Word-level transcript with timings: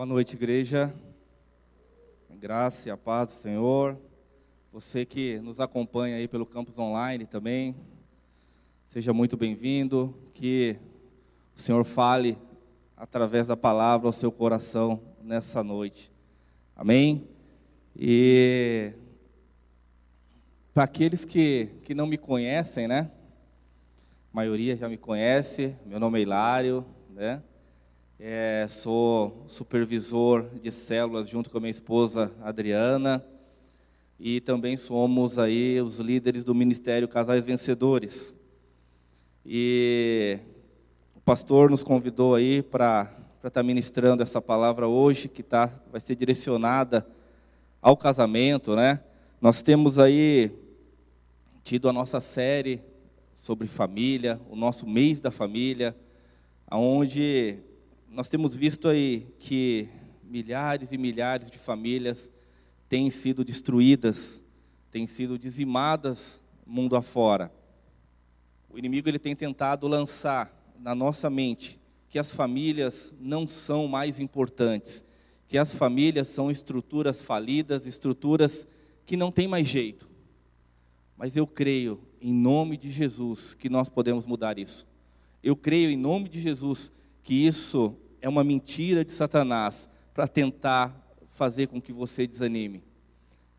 Boa 0.00 0.06
noite, 0.06 0.34
igreja. 0.34 0.94
Graça 2.30 2.88
e 2.88 2.90
a 2.90 2.96
paz 2.96 3.34
do 3.34 3.42
Senhor. 3.42 3.98
Você 4.72 5.04
que 5.04 5.38
nos 5.40 5.60
acompanha 5.60 6.16
aí 6.16 6.26
pelo 6.26 6.46
campus 6.46 6.78
online 6.78 7.26
também, 7.26 7.76
seja 8.86 9.12
muito 9.12 9.36
bem-vindo. 9.36 10.16
Que 10.32 10.78
o 11.54 11.60
Senhor 11.60 11.84
fale 11.84 12.38
através 12.96 13.46
da 13.46 13.58
palavra 13.58 14.08
ao 14.08 14.12
seu 14.14 14.32
coração 14.32 14.98
nessa 15.22 15.62
noite. 15.62 16.10
Amém? 16.74 17.28
E 17.94 18.94
para 20.72 20.84
aqueles 20.84 21.26
que, 21.26 21.68
que 21.82 21.94
não 21.94 22.06
me 22.06 22.16
conhecem, 22.16 22.88
né? 22.88 23.10
A 24.32 24.36
maioria 24.36 24.78
já 24.78 24.88
me 24.88 24.96
conhece, 24.96 25.76
meu 25.84 26.00
nome 26.00 26.20
é 26.20 26.22
Hilário, 26.22 26.86
né? 27.10 27.42
É, 28.22 28.66
sou 28.68 29.46
supervisor 29.46 30.44
de 30.60 30.70
células 30.70 31.26
junto 31.26 31.48
com 31.48 31.56
a 31.56 31.60
minha 31.62 31.70
esposa 31.70 32.30
Adriana 32.42 33.24
e 34.18 34.42
também 34.42 34.76
somos 34.76 35.38
aí 35.38 35.80
os 35.80 36.00
líderes 36.00 36.44
do 36.44 36.54
Ministério 36.54 37.08
Casais 37.08 37.46
Vencedores. 37.46 38.34
E 39.42 40.38
o 41.16 41.20
pastor 41.22 41.70
nos 41.70 41.82
convidou 41.82 42.34
aí 42.34 42.60
para 42.60 43.10
estar 43.38 43.50
tá 43.50 43.62
ministrando 43.62 44.22
essa 44.22 44.42
palavra 44.42 44.86
hoje, 44.86 45.26
que 45.26 45.42
tá, 45.42 45.72
vai 45.90 46.02
ser 46.02 46.14
direcionada 46.14 47.06
ao 47.80 47.96
casamento, 47.96 48.76
né? 48.76 49.00
Nós 49.40 49.62
temos 49.62 49.98
aí 49.98 50.52
tido 51.64 51.88
a 51.88 51.92
nossa 51.92 52.20
série 52.20 52.82
sobre 53.34 53.66
família, 53.66 54.38
o 54.50 54.56
nosso 54.56 54.86
mês 54.86 55.20
da 55.20 55.30
família, 55.30 55.96
aonde 56.66 57.60
nós 58.12 58.28
temos 58.28 58.56
visto 58.56 58.88
aí 58.88 59.28
que 59.38 59.88
milhares 60.24 60.90
e 60.90 60.98
milhares 60.98 61.48
de 61.48 61.60
famílias 61.60 62.32
têm 62.88 63.08
sido 63.08 63.44
destruídas, 63.44 64.42
têm 64.90 65.06
sido 65.06 65.38
dizimadas 65.38 66.40
mundo 66.66 66.96
afora. 66.96 67.52
O 68.68 68.76
inimigo 68.76 69.08
ele 69.08 69.18
tem 69.18 69.36
tentado 69.36 69.86
lançar 69.86 70.52
na 70.76 70.92
nossa 70.92 71.30
mente 71.30 71.78
que 72.08 72.18
as 72.18 72.32
famílias 72.32 73.14
não 73.20 73.46
são 73.46 73.86
mais 73.86 74.18
importantes, 74.18 75.04
que 75.46 75.56
as 75.56 75.72
famílias 75.72 76.26
são 76.26 76.50
estruturas 76.50 77.22
falidas, 77.22 77.86
estruturas 77.86 78.66
que 79.06 79.16
não 79.16 79.30
têm 79.30 79.46
mais 79.46 79.68
jeito. 79.68 80.08
Mas 81.16 81.36
eu 81.36 81.46
creio, 81.46 82.00
em 82.20 82.32
nome 82.32 82.76
de 82.76 82.90
Jesus, 82.90 83.54
que 83.54 83.68
nós 83.68 83.88
podemos 83.88 84.26
mudar 84.26 84.58
isso. 84.58 84.84
Eu 85.42 85.54
creio, 85.54 85.90
em 85.90 85.96
nome 85.96 86.28
de 86.28 86.40
Jesus, 86.40 86.92
que 87.30 87.46
isso 87.46 87.94
é 88.20 88.28
uma 88.28 88.42
mentira 88.42 89.04
de 89.04 89.12
Satanás 89.12 89.88
para 90.12 90.26
tentar 90.26 91.14
fazer 91.28 91.68
com 91.68 91.80
que 91.80 91.92
você 91.92 92.26
desanime. 92.26 92.82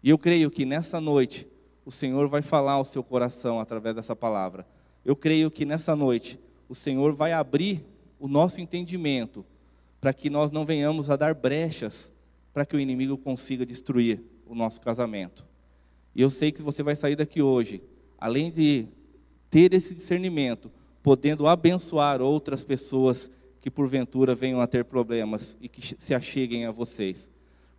E 0.03 0.09
eu 0.09 0.17
creio 0.17 0.51
que 0.51 0.65
nessa 0.65 0.99
noite 0.99 1.47
o 1.85 1.89
Senhor 1.89 2.27
vai 2.27 2.41
falar 2.41 2.73
ao 2.73 2.83
seu 2.83 3.01
coração 3.01 3.61
através 3.61 3.95
dessa 3.95 4.13
palavra. 4.13 4.67
Eu 5.05 5.15
creio 5.15 5.49
que 5.49 5.63
nessa 5.63 5.95
noite 5.95 6.37
o 6.67 6.75
Senhor 6.75 7.13
vai 7.13 7.31
abrir 7.31 7.85
o 8.19 8.27
nosso 8.27 8.59
entendimento 8.59 9.45
para 10.01 10.11
que 10.11 10.29
nós 10.29 10.51
não 10.51 10.65
venhamos 10.65 11.09
a 11.09 11.15
dar 11.15 11.33
brechas 11.33 12.11
para 12.51 12.65
que 12.65 12.75
o 12.75 12.79
inimigo 12.79 13.17
consiga 13.17 13.65
destruir 13.65 14.21
o 14.45 14.53
nosso 14.53 14.81
casamento. 14.81 15.45
E 16.13 16.21
eu 16.21 16.29
sei 16.29 16.51
que 16.51 16.61
você 16.61 16.83
vai 16.83 16.97
sair 16.97 17.15
daqui 17.15 17.41
hoje, 17.41 17.81
além 18.17 18.51
de 18.51 18.85
ter 19.49 19.73
esse 19.73 19.95
discernimento, 19.95 20.69
podendo 21.01 21.47
abençoar 21.47 22.21
outras 22.21 22.65
pessoas 22.65 23.31
que 23.61 23.69
porventura 23.69 24.33
venham 24.33 24.59
a 24.59 24.67
ter 24.67 24.83
problemas 24.83 25.55
e 25.61 25.69
que 25.69 25.95
se 25.95 26.13
acheguem 26.13 26.65
a 26.65 26.71
vocês. 26.71 27.29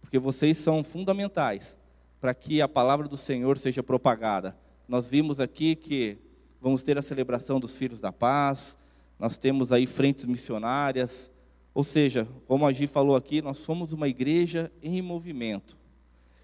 Porque 0.01 0.19
vocês 0.19 0.57
são 0.57 0.85
fundamentais 0.85 1.77
para 2.21 2.33
que 2.33 2.63
a 2.63 2.69
palavra 2.69 3.09
do 3.09 3.17
Senhor 3.17 3.59
seja 3.59 3.83
propagada. 3.83 4.57
Nós 4.87 5.09
vimos 5.09 5.41
aqui 5.41 5.75
que 5.75 6.17
vamos 6.61 6.85
ter 6.85 6.97
a 6.97 7.03
celebração 7.03 7.59
dos 7.59 7.75
Filhos 7.75 8.01
da 8.01 8.13
Paz, 8.13 8.79
nós 9.19 9.37
temos 9.37 9.73
aí 9.73 9.87
frentes 9.87 10.25
missionárias, 10.25 11.33
ou 11.75 11.83
seja, 11.83 12.29
como 12.47 12.67
a 12.67 12.73
Gi 12.73 12.87
falou 12.87 13.17
aqui, 13.17 13.43
nós 13.43 13.59
somos 13.59 13.93
uma 13.93 14.07
igreja 14.07 14.71
em 14.83 15.03
movimento. 15.03 15.77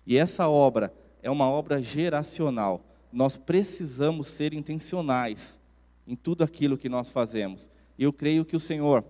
E 0.06 0.16
essa 0.16 0.48
obra 0.48 0.93
é 1.22 1.31
uma 1.31 1.48
obra 1.48 1.82
geracional. 1.82 2.82
Nós 3.12 3.37
precisamos 3.37 4.27
ser 4.28 4.53
intencionais 4.53 5.60
em 6.06 6.16
tudo 6.16 6.43
aquilo 6.43 6.78
que 6.78 6.88
nós 6.88 7.10
fazemos. 7.10 7.71
Eu 7.98 8.12
creio 8.12 8.44
que 8.44 8.56
o 8.56 8.60
Senhor 8.60 9.04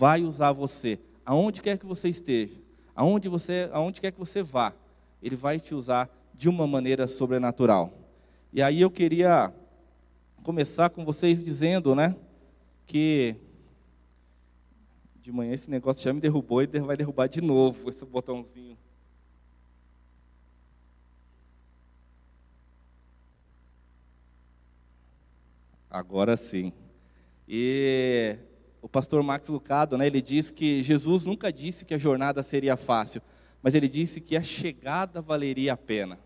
vai 0.00 0.22
usar 0.22 0.50
você, 0.52 0.98
aonde 1.26 1.60
quer 1.60 1.76
que 1.76 1.84
você 1.84 2.08
esteja, 2.08 2.58
aonde, 2.96 3.28
você, 3.28 3.68
aonde 3.70 4.00
quer 4.00 4.10
que 4.10 4.18
você 4.18 4.42
vá, 4.42 4.72
Ele 5.22 5.36
vai 5.36 5.60
te 5.60 5.74
usar 5.74 6.08
de 6.32 6.48
uma 6.48 6.66
maneira 6.66 7.06
sobrenatural. 7.06 7.92
E 8.50 8.62
aí 8.62 8.80
eu 8.80 8.90
queria 8.90 9.52
começar 10.42 10.88
com 10.88 11.04
vocês 11.04 11.44
dizendo, 11.44 11.94
né, 11.94 12.16
que 12.86 13.36
de 15.20 15.30
manhã 15.30 15.52
esse 15.52 15.68
negócio 15.68 16.02
já 16.02 16.14
me 16.14 16.20
derrubou 16.20 16.62
e 16.62 16.66
vai 16.66 16.96
derrubar 16.96 17.26
de 17.28 17.42
novo 17.42 17.90
esse 17.90 18.02
botãozinho. 18.06 18.78
Agora 25.90 26.38
sim. 26.38 26.72
E 27.46 28.38
o 28.82 28.88
pastor 28.88 29.22
Max 29.22 29.48
Lucado, 29.48 29.96
né, 29.98 30.06
ele 30.06 30.20
diz 30.20 30.50
que 30.50 30.82
Jesus 30.82 31.24
nunca 31.24 31.52
disse 31.52 31.84
que 31.84 31.94
a 31.94 31.98
jornada 31.98 32.42
seria 32.42 32.76
fácil, 32.76 33.20
mas 33.62 33.74
ele 33.74 33.88
disse 33.88 34.20
que 34.20 34.36
a 34.36 34.42
chegada 34.42 35.20
valeria 35.20 35.74
a 35.74 35.76
pena. 35.76 36.18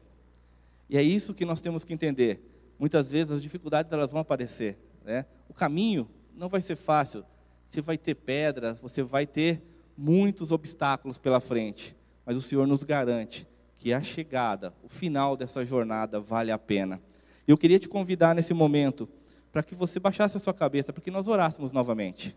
E 0.88 0.96
é 0.96 1.02
isso 1.02 1.34
que 1.34 1.44
nós 1.44 1.60
temos 1.60 1.84
que 1.84 1.92
entender. 1.92 2.40
Muitas 2.78 3.10
vezes 3.10 3.32
as 3.32 3.42
dificuldades 3.42 3.92
elas 3.92 4.12
vão 4.12 4.20
aparecer, 4.20 4.78
né? 5.04 5.26
O 5.48 5.54
caminho 5.54 6.08
não 6.34 6.48
vai 6.48 6.60
ser 6.60 6.76
fácil. 6.76 7.24
Você 7.66 7.80
vai 7.80 7.98
ter 7.98 8.14
pedras, 8.14 8.78
você 8.78 9.02
vai 9.02 9.26
ter 9.26 9.62
muitos 9.96 10.52
obstáculos 10.52 11.18
pela 11.18 11.40
frente, 11.40 11.96
mas 12.24 12.36
o 12.36 12.40
Senhor 12.40 12.66
nos 12.66 12.84
garante 12.84 13.46
que 13.78 13.92
a 13.92 14.00
chegada, 14.00 14.72
o 14.82 14.88
final 14.88 15.36
dessa 15.36 15.64
jornada 15.64 16.20
vale 16.20 16.50
a 16.50 16.58
pena. 16.58 17.02
Eu 17.46 17.58
queria 17.58 17.78
te 17.78 17.88
convidar 17.88 18.34
nesse 18.34 18.54
momento 18.54 19.08
para 19.52 19.62
que 19.62 19.74
você 19.74 20.00
baixasse 20.00 20.36
a 20.36 20.40
sua 20.40 20.54
cabeça, 20.54 20.92
para 20.92 21.02
que 21.02 21.10
nós 21.10 21.28
orássemos 21.28 21.70
novamente. 21.70 22.36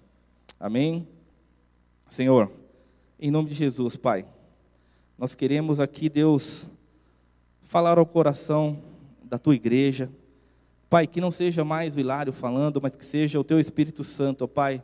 Amém? 0.60 1.08
Senhor, 2.10 2.52
em 3.20 3.30
nome 3.30 3.50
de 3.50 3.56
Jesus, 3.56 3.96
Pai, 3.96 4.26
nós 5.18 5.36
queremos 5.36 5.80
aqui, 5.80 6.10
Deus, 6.10 6.68
falar 7.62 7.98
ao 7.98 8.06
coração 8.06 8.80
da 9.24 9.38
tua 9.38 9.56
igreja. 9.56 10.10
Pai, 10.90 11.06
que 11.06 11.22
não 11.22 11.32
seja 11.32 11.64
mais 11.64 11.96
o 11.96 12.00
Hilário 12.00 12.32
falando, 12.32 12.82
mas 12.82 12.96
que 12.96 13.06
seja 13.06 13.40
o 13.40 13.44
teu 13.44 13.60
Espírito 13.60 14.04
Santo, 14.04 14.44
ó 14.44 14.48
Pai, 14.48 14.84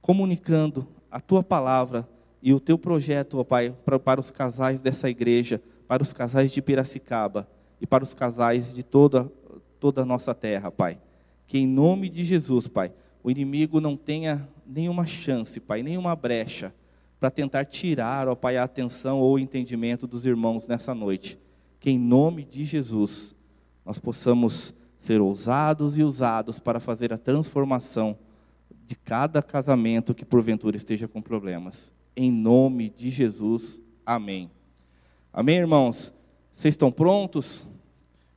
comunicando 0.00 0.86
a 1.10 1.20
tua 1.20 1.42
palavra 1.42 2.08
e 2.42 2.52
o 2.52 2.60
teu 2.60 2.76
projeto, 2.78 3.38
ó 3.38 3.44
Pai, 3.44 3.74
para, 3.84 3.98
para 3.98 4.20
os 4.20 4.30
casais 4.30 4.80
dessa 4.80 5.08
igreja, 5.08 5.62
para 5.86 6.02
os 6.02 6.12
casais 6.12 6.52
de 6.52 6.60
Piracicaba 6.60 7.48
e 7.80 7.86
para 7.86 8.04
os 8.04 8.14
casais 8.14 8.74
de 8.74 8.82
toda, 8.82 9.30
toda 9.78 10.02
a 10.02 10.06
nossa 10.06 10.34
terra, 10.34 10.70
Pai 10.70 10.98
que 11.48 11.58
em 11.58 11.66
nome 11.66 12.10
de 12.10 12.22
Jesus, 12.22 12.68
Pai, 12.68 12.92
o 13.28 13.30
inimigo 13.30 13.78
não 13.78 13.94
tenha 13.94 14.48
nenhuma 14.66 15.04
chance, 15.04 15.60
Pai, 15.60 15.82
nenhuma 15.82 16.16
brecha 16.16 16.74
para 17.20 17.30
tentar 17.30 17.66
tirar, 17.66 18.26
ó 18.26 18.34
Pai, 18.34 18.56
a 18.56 18.64
atenção 18.64 19.20
ou 19.20 19.34
o 19.34 19.38
entendimento 19.38 20.06
dos 20.06 20.24
irmãos 20.24 20.66
nessa 20.66 20.94
noite. 20.94 21.38
Que 21.78 21.90
em 21.90 21.98
nome 21.98 22.42
de 22.42 22.64
Jesus 22.64 23.36
nós 23.84 23.98
possamos 23.98 24.72
ser 24.96 25.20
ousados 25.20 25.98
e 25.98 26.02
usados 26.02 26.58
para 26.58 26.80
fazer 26.80 27.12
a 27.12 27.18
transformação 27.18 28.16
de 28.86 28.96
cada 28.96 29.42
casamento 29.42 30.14
que 30.14 30.24
porventura 30.24 30.78
esteja 30.78 31.06
com 31.06 31.20
problemas. 31.20 31.92
Em 32.16 32.32
nome 32.32 32.88
de 32.88 33.10
Jesus, 33.10 33.82
amém. 34.06 34.50
Amém, 35.30 35.58
irmãos? 35.58 36.14
Vocês 36.50 36.72
estão 36.72 36.90
prontos? 36.90 37.68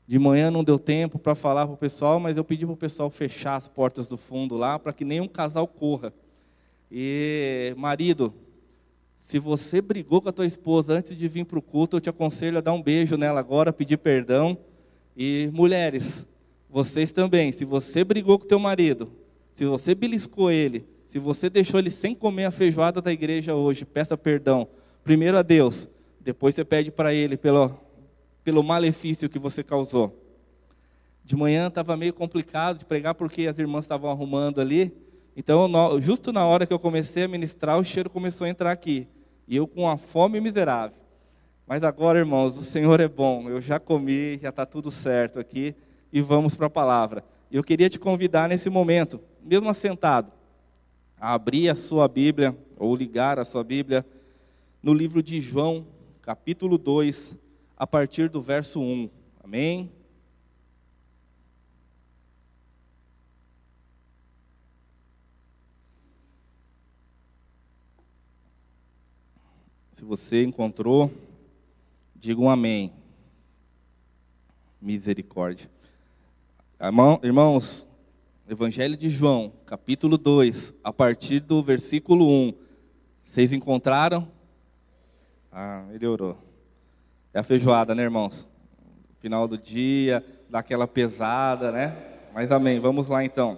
De 0.08 0.20
manhã 0.20 0.52
não 0.52 0.64
deu 0.64 0.78
tempo 0.78 1.18
para 1.18 1.36
falar 1.36 1.66
para 1.66 1.74
o 1.74 1.78
pessoal, 1.78 2.20
mas 2.20 2.36
eu 2.36 2.44
pedi 2.44 2.66
para 2.66 2.74
o 2.74 2.78
pessoal 2.78 3.10
fechar 3.10 3.56
as 3.56 3.68
portas 3.68 4.08
do 4.08 4.18
fundo 4.18 4.58
lá, 4.58 4.78
para 4.78 4.92
que 4.92 5.06
nenhum 5.06 5.28
casal 5.28 5.68
corra. 5.68 6.14
E, 6.92 7.74
marido, 7.78 8.34
se 9.18 9.40
você 9.40 9.82
brigou 9.82 10.22
com 10.22 10.28
a 10.28 10.34
tua 10.34 10.46
esposa 10.46 10.94
antes 10.94 11.16
de 11.16 11.28
vir 11.28 11.46
para 11.46 11.58
o 11.58 11.62
culto, 11.62 11.96
eu 11.96 12.02
te 12.02 12.10
aconselho 12.10 12.58
a 12.58 12.62
dar 12.62 12.74
um 12.74 12.82
beijo 12.82 13.16
nela 13.16 13.40
agora, 13.40 13.72
pedir 13.72 13.98
perdão. 13.98 14.58
E, 15.16 15.50
mulheres, 15.54 16.28
vocês 16.70 17.12
também, 17.12 17.52
se 17.52 17.64
você 17.64 18.04
brigou 18.04 18.38
com 18.38 18.46
teu 18.46 18.60
marido, 18.60 19.12
se 19.54 19.66
você 19.66 19.96
beliscou 19.96 20.52
ele, 20.52 20.86
se 21.08 21.20
você 21.20 21.50
deixou 21.50 21.80
ele 21.80 21.92
sem 21.92 22.16
comer 22.16 22.46
a 22.46 22.52
feijoada 22.52 23.02
da 23.02 23.12
igreja 23.12 23.56
hoje, 23.56 23.86
peça 23.86 24.18
perdão. 24.18 24.68
Primeiro 25.04 25.38
a 25.38 25.42
Deus, 25.42 25.90
depois 26.20 26.56
você 26.56 26.64
pede 26.64 26.92
para 26.92 27.14
ele 27.14 27.36
pelo 27.36 27.78
pelo 28.44 28.64
malefício 28.64 29.30
que 29.30 29.40
você 29.40 29.64
causou. 29.64 30.18
De 31.24 31.36
manhã 31.36 31.68
estava 31.68 31.96
meio 31.96 32.14
complicado 32.14 32.80
de 32.80 32.86
pregar 32.86 33.14
porque 33.14 33.48
as 33.48 33.58
irmãs 33.58 33.86
estavam 33.86 34.10
arrumando 34.10 34.60
ali. 34.60 34.92
Então, 35.36 35.70
justo 36.02 36.34
na 36.34 36.46
hora 36.46 36.66
que 36.66 36.74
eu 36.74 36.80
comecei 36.80 37.24
a 37.24 37.28
ministrar, 37.28 37.80
o 37.80 37.86
cheiro 37.86 38.10
começou 38.10 38.46
a 38.46 38.50
entrar 38.50 38.72
aqui. 38.72 39.08
e 39.48 39.56
eu 39.56 39.68
com 39.68 39.84
uma 39.84 39.98
fome 39.98 40.40
miserável. 40.40 40.98
Mas 41.68 41.84
agora, 41.84 42.20
irmãos, 42.20 42.58
o 42.58 42.64
Senhor 42.64 43.00
é 43.00 43.08
bom. 43.08 43.50
Eu 43.50 43.62
já 43.62 43.80
comi, 43.80 44.38
já 44.38 44.50
está 44.50 44.66
tudo 44.66 44.92
certo 44.92 45.40
aqui 45.40 45.76
e 46.12 46.22
vamos 46.22 46.56
para 46.56 46.68
a 46.68 46.70
palavra. 46.70 47.24
Eu 47.52 47.64
queria 47.64 47.90
te 47.90 48.00
convidar 48.00 48.50
nesse 48.50 48.70
momento, 48.70 49.22
mesmo 49.42 49.70
assentado, 49.70 50.32
a 51.20 51.34
abrir 51.34 51.70
a 51.70 51.76
sua 51.76 52.08
Bíblia 52.08 52.58
ou 52.78 52.96
ligar 52.96 53.40
a 53.40 53.46
sua 53.46 53.64
Bíblia 53.64 54.06
no 54.82 54.94
livro 54.94 55.22
de 55.22 55.40
João, 55.40 55.86
capítulo 56.22 56.78
2, 56.78 57.38
a 57.82 57.88
partir 57.88 58.30
do 58.30 58.40
verso 58.40 58.80
1. 58.80 59.10
Amém? 59.44 59.92
Se 69.94 70.06
você 70.06 70.44
encontrou, 70.44 71.12
diga 72.16 72.40
um 72.40 72.52
amém. 72.52 72.94
Misericórdia. 74.80 75.68
Irmãos, 77.24 77.88
Evangelho 78.48 78.96
de 78.96 79.10
João, 79.10 79.54
capítulo 79.66 80.20
2, 80.20 80.76
a 80.84 80.94
partir 80.94 81.40
do 81.40 81.64
versículo 81.64 82.30
1. 82.30 82.54
Vocês 83.24 83.52
encontraram? 83.52 84.32
Ah, 85.52 85.84
melhorou. 85.90 86.51
É 87.34 87.40
a 87.40 87.44
feijoada, 87.44 87.96
né, 87.96 88.04
irmãos? 88.04 88.48
Final 89.22 89.48
do 89.48 89.58
dia, 89.58 90.24
dá 90.50 90.60
aquela 90.60 90.86
pesada, 90.86 91.72
né? 91.72 91.96
Mas 92.34 92.52
amém, 92.52 92.80
vamos 92.80 93.08
lá 93.08 93.24
então. 93.24 93.58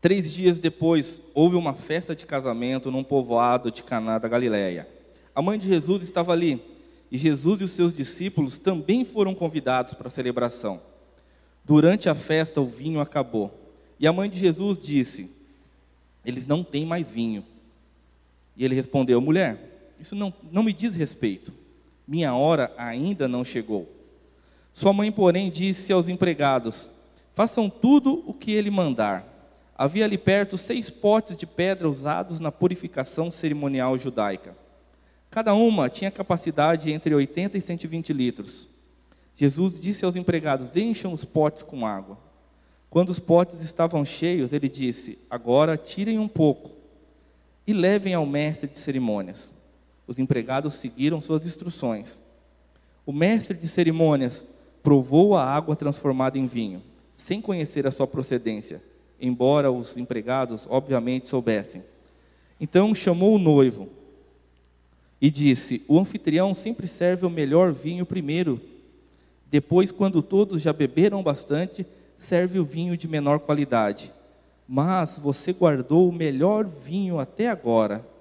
Três 0.00 0.32
dias 0.32 0.58
depois, 0.58 1.22
houve 1.32 1.54
uma 1.54 1.74
festa 1.74 2.14
de 2.16 2.26
casamento 2.26 2.90
num 2.90 3.04
povoado 3.04 3.70
de 3.70 3.84
Caná 3.84 4.18
da 4.18 4.26
Galileia. 4.26 4.88
A 5.32 5.40
mãe 5.40 5.56
de 5.58 5.68
Jesus 5.68 6.02
estava 6.02 6.32
ali, 6.32 6.60
e 7.08 7.16
Jesus 7.16 7.60
e 7.60 7.64
os 7.64 7.70
seus 7.70 7.92
discípulos 7.92 8.58
também 8.58 9.04
foram 9.04 9.32
convidados 9.32 9.94
para 9.94 10.08
a 10.08 10.10
celebração. 10.10 10.80
Durante 11.64 12.08
a 12.08 12.16
festa, 12.16 12.60
o 12.60 12.66
vinho 12.66 13.00
acabou. 13.00 13.56
E 14.00 14.08
a 14.08 14.12
mãe 14.12 14.28
de 14.28 14.40
Jesus 14.40 14.76
disse: 14.76 15.30
Eles 16.24 16.46
não 16.46 16.64
têm 16.64 16.84
mais 16.84 17.08
vinho. 17.08 17.44
E 18.56 18.64
ele 18.64 18.74
respondeu: 18.74 19.20
Mulher, 19.20 19.92
isso 20.00 20.16
não, 20.16 20.34
não 20.50 20.64
me 20.64 20.72
diz 20.72 20.96
respeito. 20.96 21.52
Minha 22.12 22.34
hora 22.34 22.70
ainda 22.76 23.26
não 23.26 23.42
chegou. 23.42 23.90
Sua 24.74 24.92
mãe, 24.92 25.10
porém, 25.10 25.50
disse 25.50 25.90
aos 25.94 26.10
empregados: 26.10 26.90
Façam 27.34 27.70
tudo 27.70 28.22
o 28.26 28.34
que 28.34 28.50
ele 28.52 28.70
mandar. 28.70 29.26
Havia 29.74 30.04
ali 30.04 30.18
perto 30.18 30.58
seis 30.58 30.90
potes 30.90 31.38
de 31.38 31.46
pedra 31.46 31.88
usados 31.88 32.38
na 32.38 32.52
purificação 32.52 33.30
cerimonial 33.30 33.96
judaica. 33.96 34.54
Cada 35.30 35.54
uma 35.54 35.88
tinha 35.88 36.10
capacidade 36.10 36.92
entre 36.92 37.14
80 37.14 37.56
e 37.56 37.60
120 37.62 38.12
litros. 38.12 38.68
Jesus 39.34 39.80
disse 39.80 40.04
aos 40.04 40.14
empregados: 40.14 40.76
Encham 40.76 41.14
os 41.14 41.24
potes 41.24 41.62
com 41.62 41.86
água. 41.86 42.18
Quando 42.90 43.08
os 43.08 43.18
potes 43.18 43.62
estavam 43.62 44.04
cheios, 44.04 44.52
ele 44.52 44.68
disse: 44.68 45.18
Agora 45.30 45.78
tirem 45.78 46.18
um 46.18 46.28
pouco 46.28 46.72
e 47.66 47.72
levem 47.72 48.12
ao 48.12 48.26
mestre 48.26 48.68
de 48.68 48.78
cerimônias. 48.78 49.50
Os 50.12 50.18
empregados 50.18 50.74
seguiram 50.74 51.22
suas 51.22 51.46
instruções. 51.46 52.20
O 53.06 53.14
mestre 53.14 53.56
de 53.56 53.66
cerimônias 53.66 54.46
provou 54.82 55.34
a 55.34 55.42
água 55.42 55.74
transformada 55.74 56.36
em 56.36 56.46
vinho, 56.46 56.82
sem 57.14 57.40
conhecer 57.40 57.86
a 57.86 57.90
sua 57.90 58.06
procedência, 58.06 58.82
embora 59.18 59.72
os 59.72 59.96
empregados 59.96 60.66
obviamente 60.68 61.30
soubessem. 61.30 61.82
Então 62.60 62.94
chamou 62.94 63.36
o 63.36 63.38
noivo 63.38 63.88
e 65.18 65.30
disse: 65.30 65.82
O 65.88 65.98
anfitrião 65.98 66.52
sempre 66.52 66.86
serve 66.86 67.24
o 67.24 67.30
melhor 67.30 67.72
vinho 67.72 68.04
primeiro. 68.04 68.60
Depois, 69.50 69.90
quando 69.90 70.20
todos 70.20 70.60
já 70.60 70.74
beberam 70.74 71.22
bastante, 71.22 71.86
serve 72.18 72.58
o 72.58 72.64
vinho 72.64 72.98
de 72.98 73.08
menor 73.08 73.38
qualidade. 73.38 74.12
Mas 74.68 75.18
você 75.18 75.54
guardou 75.54 76.06
o 76.06 76.12
melhor 76.12 76.66
vinho 76.66 77.18
até 77.18 77.48
agora. 77.48 78.11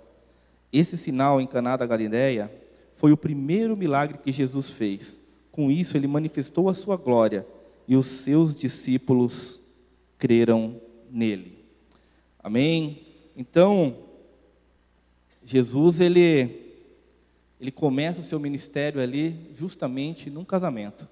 Esse 0.72 0.98
sinal 0.98 1.42
em 1.42 1.48
Caná 1.48 1.76
da 1.76 1.86
Galileia 1.86 2.52
foi 2.96 3.12
o 3.12 3.18
primeiro 3.18 3.76
milagre 3.76 4.18
que 4.18 4.32
Jesus 4.32 4.70
fez. 4.70 5.20
Com 5.52 5.70
isso, 5.70 5.98
ele 5.98 6.08
manifestou 6.08 6.70
a 6.70 6.74
sua 6.74 6.96
glória 6.96 7.46
e 7.88 7.96
os 7.96 8.08
seus 8.08 8.56
discípulos 8.56 9.60
creram 10.18 10.80
nele. 11.10 11.66
Amém? 12.42 13.06
Então, 13.36 13.98
Jesus, 15.44 16.00
ele 16.00 16.62
ele 17.60 17.72
começa 17.72 18.22
o 18.22 18.24
seu 18.24 18.40
ministério 18.40 19.00
ali 19.00 19.36
justamente 19.54 20.32
num 20.32 20.44
casamento. 20.44 21.08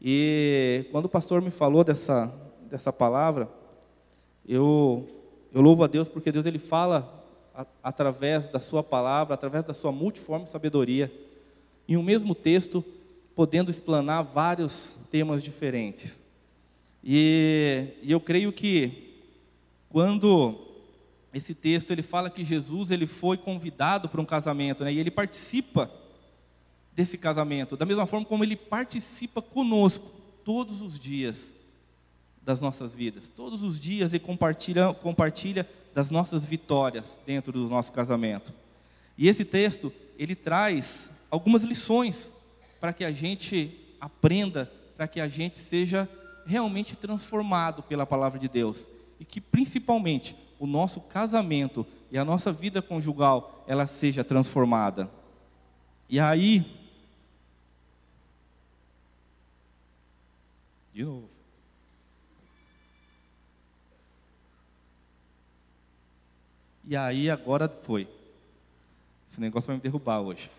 E 0.00 0.86
quando 0.92 1.06
o 1.06 1.08
pastor 1.08 1.42
me 1.42 1.50
falou 1.50 1.82
dessa, 1.82 2.32
dessa 2.70 2.92
palavra, 2.92 3.50
eu, 4.46 5.08
eu 5.52 5.60
louvo 5.60 5.82
a 5.82 5.88
Deus 5.88 6.08
porque 6.08 6.30
Deus 6.30 6.46
ele 6.46 6.60
fala 6.60 7.19
através 7.82 8.48
da 8.48 8.60
sua 8.60 8.82
palavra, 8.82 9.34
através 9.34 9.64
da 9.64 9.74
sua 9.74 9.92
multiforme 9.92 10.46
sabedoria, 10.46 11.12
em 11.88 11.96
um 11.96 12.02
mesmo 12.02 12.34
texto, 12.34 12.84
podendo 13.34 13.70
explanar 13.70 14.22
vários 14.22 14.98
temas 15.10 15.42
diferentes. 15.42 16.18
E, 17.02 17.88
e 18.02 18.12
eu 18.12 18.20
creio 18.20 18.52
que 18.52 19.22
quando 19.88 20.66
esse 21.32 21.54
texto 21.54 21.90
ele 21.90 22.02
fala 22.02 22.30
que 22.30 22.44
Jesus 22.44 22.90
ele 22.90 23.06
foi 23.06 23.36
convidado 23.36 24.08
para 24.08 24.20
um 24.20 24.24
casamento, 24.24 24.84
né? 24.84 24.92
E 24.92 24.98
ele 24.98 25.10
participa 25.10 25.90
desse 26.92 27.16
casamento, 27.16 27.76
da 27.76 27.86
mesma 27.86 28.06
forma 28.06 28.26
como 28.26 28.44
ele 28.44 28.56
participa 28.56 29.40
conosco 29.40 30.10
todos 30.44 30.82
os 30.82 30.98
dias 30.98 31.54
das 32.42 32.60
nossas 32.60 32.94
vidas, 32.94 33.28
todos 33.28 33.62
os 33.62 33.78
dias 33.78 34.12
ele 34.12 34.24
compartilha 34.24 34.92
compartilha 34.94 35.68
das 35.94 36.10
nossas 36.10 36.46
vitórias 36.46 37.18
dentro 37.26 37.52
do 37.52 37.68
nosso 37.68 37.92
casamento. 37.92 38.52
E 39.16 39.28
esse 39.28 39.44
texto 39.44 39.92
ele 40.18 40.34
traz 40.34 41.10
algumas 41.30 41.62
lições 41.62 42.32
para 42.80 42.92
que 42.92 43.04
a 43.04 43.12
gente 43.12 43.78
aprenda, 44.00 44.70
para 44.96 45.06
que 45.06 45.20
a 45.20 45.28
gente 45.28 45.58
seja 45.58 46.08
realmente 46.46 46.96
transformado 46.96 47.82
pela 47.82 48.06
palavra 48.06 48.38
de 48.38 48.48
Deus 48.48 48.88
e 49.18 49.24
que 49.24 49.40
principalmente 49.40 50.34
o 50.58 50.66
nosso 50.66 51.00
casamento 51.00 51.86
e 52.10 52.18
a 52.18 52.24
nossa 52.24 52.52
vida 52.52 52.82
conjugal 52.82 53.64
ela 53.66 53.86
seja 53.86 54.24
transformada. 54.24 55.10
E 56.08 56.18
aí, 56.18 56.66
de 60.92 61.04
novo. 61.04 61.39
E 66.90 66.96
aí 66.96 67.30
agora 67.30 67.68
foi. 67.68 68.08
Esse 69.30 69.40
negócio 69.40 69.68
vai 69.68 69.76
me 69.76 69.80
derrubar 69.80 70.20
hoje. 70.20 70.50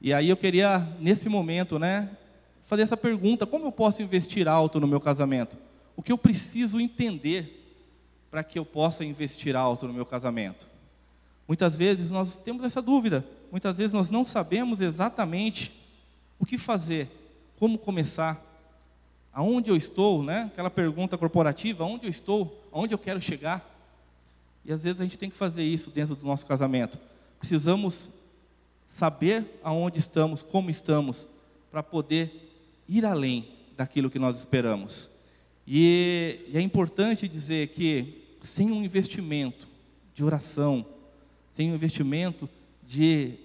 E 0.00 0.14
aí 0.14 0.28
eu 0.28 0.36
queria 0.36 0.78
nesse 1.00 1.28
momento, 1.28 1.80
né, 1.80 2.16
fazer 2.62 2.82
essa 2.82 2.96
pergunta: 2.96 3.44
como 3.44 3.66
eu 3.66 3.72
posso 3.72 4.00
investir 4.00 4.46
alto 4.46 4.78
no 4.78 4.86
meu 4.86 5.00
casamento? 5.00 5.58
O 5.96 6.02
que 6.02 6.12
eu 6.12 6.16
preciso 6.16 6.80
entender 6.80 7.76
para 8.30 8.44
que 8.44 8.56
eu 8.56 8.64
possa 8.64 9.04
investir 9.04 9.56
alto 9.56 9.88
no 9.88 9.92
meu 9.92 10.06
casamento? 10.06 10.68
Muitas 11.48 11.76
vezes 11.76 12.08
nós 12.08 12.36
temos 12.36 12.62
essa 12.62 12.80
dúvida, 12.80 13.26
muitas 13.50 13.78
vezes 13.78 13.92
nós 13.92 14.10
não 14.10 14.24
sabemos 14.24 14.80
exatamente 14.80 15.72
o 16.38 16.46
que 16.46 16.56
fazer, 16.56 17.10
como 17.58 17.76
começar, 17.78 18.40
aonde 19.32 19.72
eu 19.72 19.76
estou, 19.76 20.22
né? 20.22 20.50
Aquela 20.52 20.70
pergunta 20.70 21.18
corporativa, 21.18 21.82
aonde 21.82 22.06
eu 22.06 22.10
estou, 22.10 22.64
aonde 22.70 22.94
eu 22.94 22.98
quero 22.98 23.20
chegar. 23.20 23.67
E 24.68 24.72
às 24.72 24.82
vezes 24.84 25.00
a 25.00 25.04
gente 25.04 25.16
tem 25.16 25.30
que 25.30 25.36
fazer 25.36 25.64
isso 25.64 25.90
dentro 25.90 26.14
do 26.14 26.26
nosso 26.26 26.44
casamento. 26.44 26.98
Precisamos 27.38 28.10
saber 28.84 29.58
aonde 29.64 29.98
estamos, 29.98 30.42
como 30.42 30.68
estamos, 30.68 31.26
para 31.70 31.82
poder 31.82 32.52
ir 32.86 33.06
além 33.06 33.48
daquilo 33.78 34.10
que 34.10 34.18
nós 34.18 34.36
esperamos. 34.36 35.10
E, 35.66 36.40
e 36.48 36.58
é 36.58 36.60
importante 36.60 37.26
dizer 37.26 37.68
que 37.68 38.22
sem 38.42 38.70
um 38.70 38.84
investimento 38.84 39.66
de 40.14 40.22
oração, 40.22 40.84
sem 41.50 41.72
um 41.72 41.74
investimento 41.74 42.46
de 42.86 43.36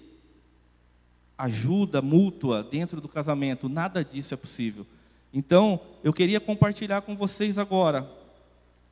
ajuda 1.38 2.02
mútua 2.02 2.62
dentro 2.62 3.00
do 3.00 3.08
casamento, 3.08 3.66
nada 3.66 4.04
disso 4.04 4.34
é 4.34 4.36
possível. 4.36 4.86
Então, 5.32 5.80
eu 6.02 6.12
queria 6.12 6.38
compartilhar 6.38 7.00
com 7.00 7.16
vocês 7.16 7.56
agora 7.56 8.06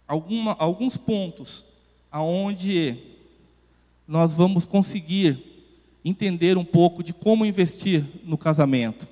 alguma, 0.09 0.57
alguns 0.59 0.97
pontos 0.97 1.71
aonde 2.13 2.99
nós 4.07 4.35
vamos 4.35 4.67
conseguir 4.67 5.43
entender 6.05 6.59
um 6.59 6.65
pouco 6.65 7.03
de 7.03 7.15
como 7.15 7.47
investir 7.47 8.05
no 8.25 8.37
casamento. 8.37 9.09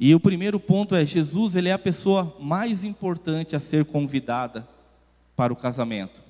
E 0.00 0.14
o 0.14 0.20
primeiro 0.20 0.58
ponto 0.58 0.94
é 0.94 1.06
Jesus, 1.06 1.54
ele 1.54 1.68
é 1.68 1.72
a 1.72 1.78
pessoa 1.78 2.36
mais 2.40 2.82
importante 2.84 3.54
a 3.54 3.60
ser 3.60 3.84
convidada 3.84 4.68
para 5.36 5.52
o 5.52 5.56
casamento. 5.56 6.22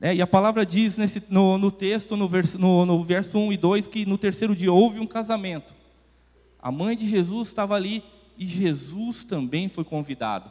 É, 0.00 0.14
e 0.14 0.22
a 0.22 0.26
palavra 0.26 0.64
diz 0.64 0.96
nesse, 0.96 1.22
no, 1.28 1.58
no 1.58 1.70
texto, 1.70 2.16
no 2.16 2.28
verso, 2.28 2.58
no, 2.58 2.86
no 2.86 3.04
verso 3.04 3.38
1 3.38 3.52
e 3.52 3.56
2, 3.56 3.86
que 3.86 4.06
no 4.06 4.16
terceiro 4.16 4.56
dia 4.56 4.72
houve 4.72 4.98
um 4.98 5.06
casamento. 5.06 5.74
A 6.58 6.72
mãe 6.72 6.96
de 6.96 7.06
Jesus 7.08 7.48
estava 7.48 7.74
ali 7.74 8.02
e 8.38 8.46
Jesus 8.46 9.24
também 9.24 9.68
foi 9.68 9.84
convidado. 9.84 10.50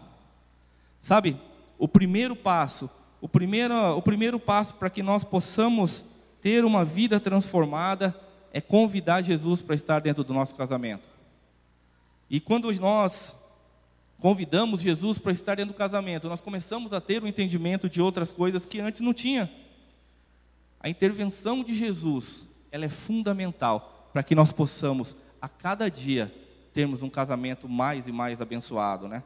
Sabe, 1.00 1.38
o 1.77 1.88
primeiro 1.88 2.36
passo, 2.36 2.89
o 3.22 3.28
primeiro, 3.28 3.98
o 3.98 4.02
primeiro 4.02 4.40
passo 4.40 4.74
para 4.76 4.90
que 4.90 5.04
nós 5.04 5.24
possamos 5.24 6.04
ter 6.42 6.64
uma 6.64 6.86
vida 6.86 7.20
transformada 7.20 8.16
é 8.52 8.62
convidar 8.62 9.22
Jesus 9.22 9.62
para 9.62 9.76
estar 9.76 10.00
dentro 10.00 10.24
do 10.24 10.34
nosso 10.34 10.56
casamento. 10.56 11.10
E 12.30 12.40
quando 12.40 12.72
nós 12.74 13.36
convidamos 14.20 14.82
Jesus 14.82 15.18
para 15.18 15.32
estar 15.32 15.56
dentro 15.56 15.74
do 15.74 15.78
casamento, 15.78 16.28
nós 16.28 16.42
começamos 16.42 16.94
a 16.94 17.02
ter 17.02 17.24
um 17.24 17.28
entendimento 17.28 17.90
de 17.90 18.02
outras 18.02 18.32
coisas 18.32 18.66
que 18.66 18.80
antes 18.80 19.02
não 19.02 19.14
tinha. 19.14 19.52
A 20.80 20.90
intervenção 20.90 21.64
de 21.64 21.76
Jesus, 21.76 22.48
ela 22.72 22.86
é 22.86 22.90
fundamental 22.90 24.10
para 24.14 24.24
que 24.24 24.36
nós 24.36 24.52
possamos 24.52 25.16
a 25.42 25.48
cada 25.48 25.90
dia 25.90 26.34
termos 26.74 27.02
um 27.02 27.10
casamento 27.10 27.68
mais 27.68 28.08
e 28.08 28.12
mais 28.12 28.42
abençoado, 28.42 29.08
né? 29.08 29.24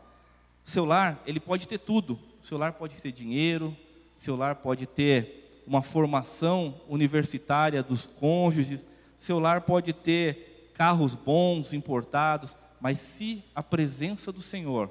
O 0.66 0.70
seu 0.70 0.86
lar, 0.86 1.22
ele 1.26 1.40
pode 1.40 1.68
ter 1.68 1.78
tudo. 1.78 2.18
Seu 2.44 2.58
lar 2.58 2.74
pode 2.74 2.98
ter 2.98 3.14
dinheiro, 3.14 3.76
seu 4.14 4.36
lar 4.36 4.56
pode 4.56 4.86
ter 4.86 5.64
uma 5.66 5.82
formação 5.82 6.76
universitária 6.90 7.82
dos 7.82 8.06
cônjuges, 8.06 8.86
seu 9.18 9.40
lar 9.40 9.62
pode 9.62 9.94
ter 9.94 10.70
carros 10.74 11.16
bons 11.16 11.72
importados, 11.72 12.58
mas 12.82 13.00
se 13.00 13.42
a 13.56 13.64
presença 13.64 14.30
do 14.30 14.42
Senhor 14.42 14.90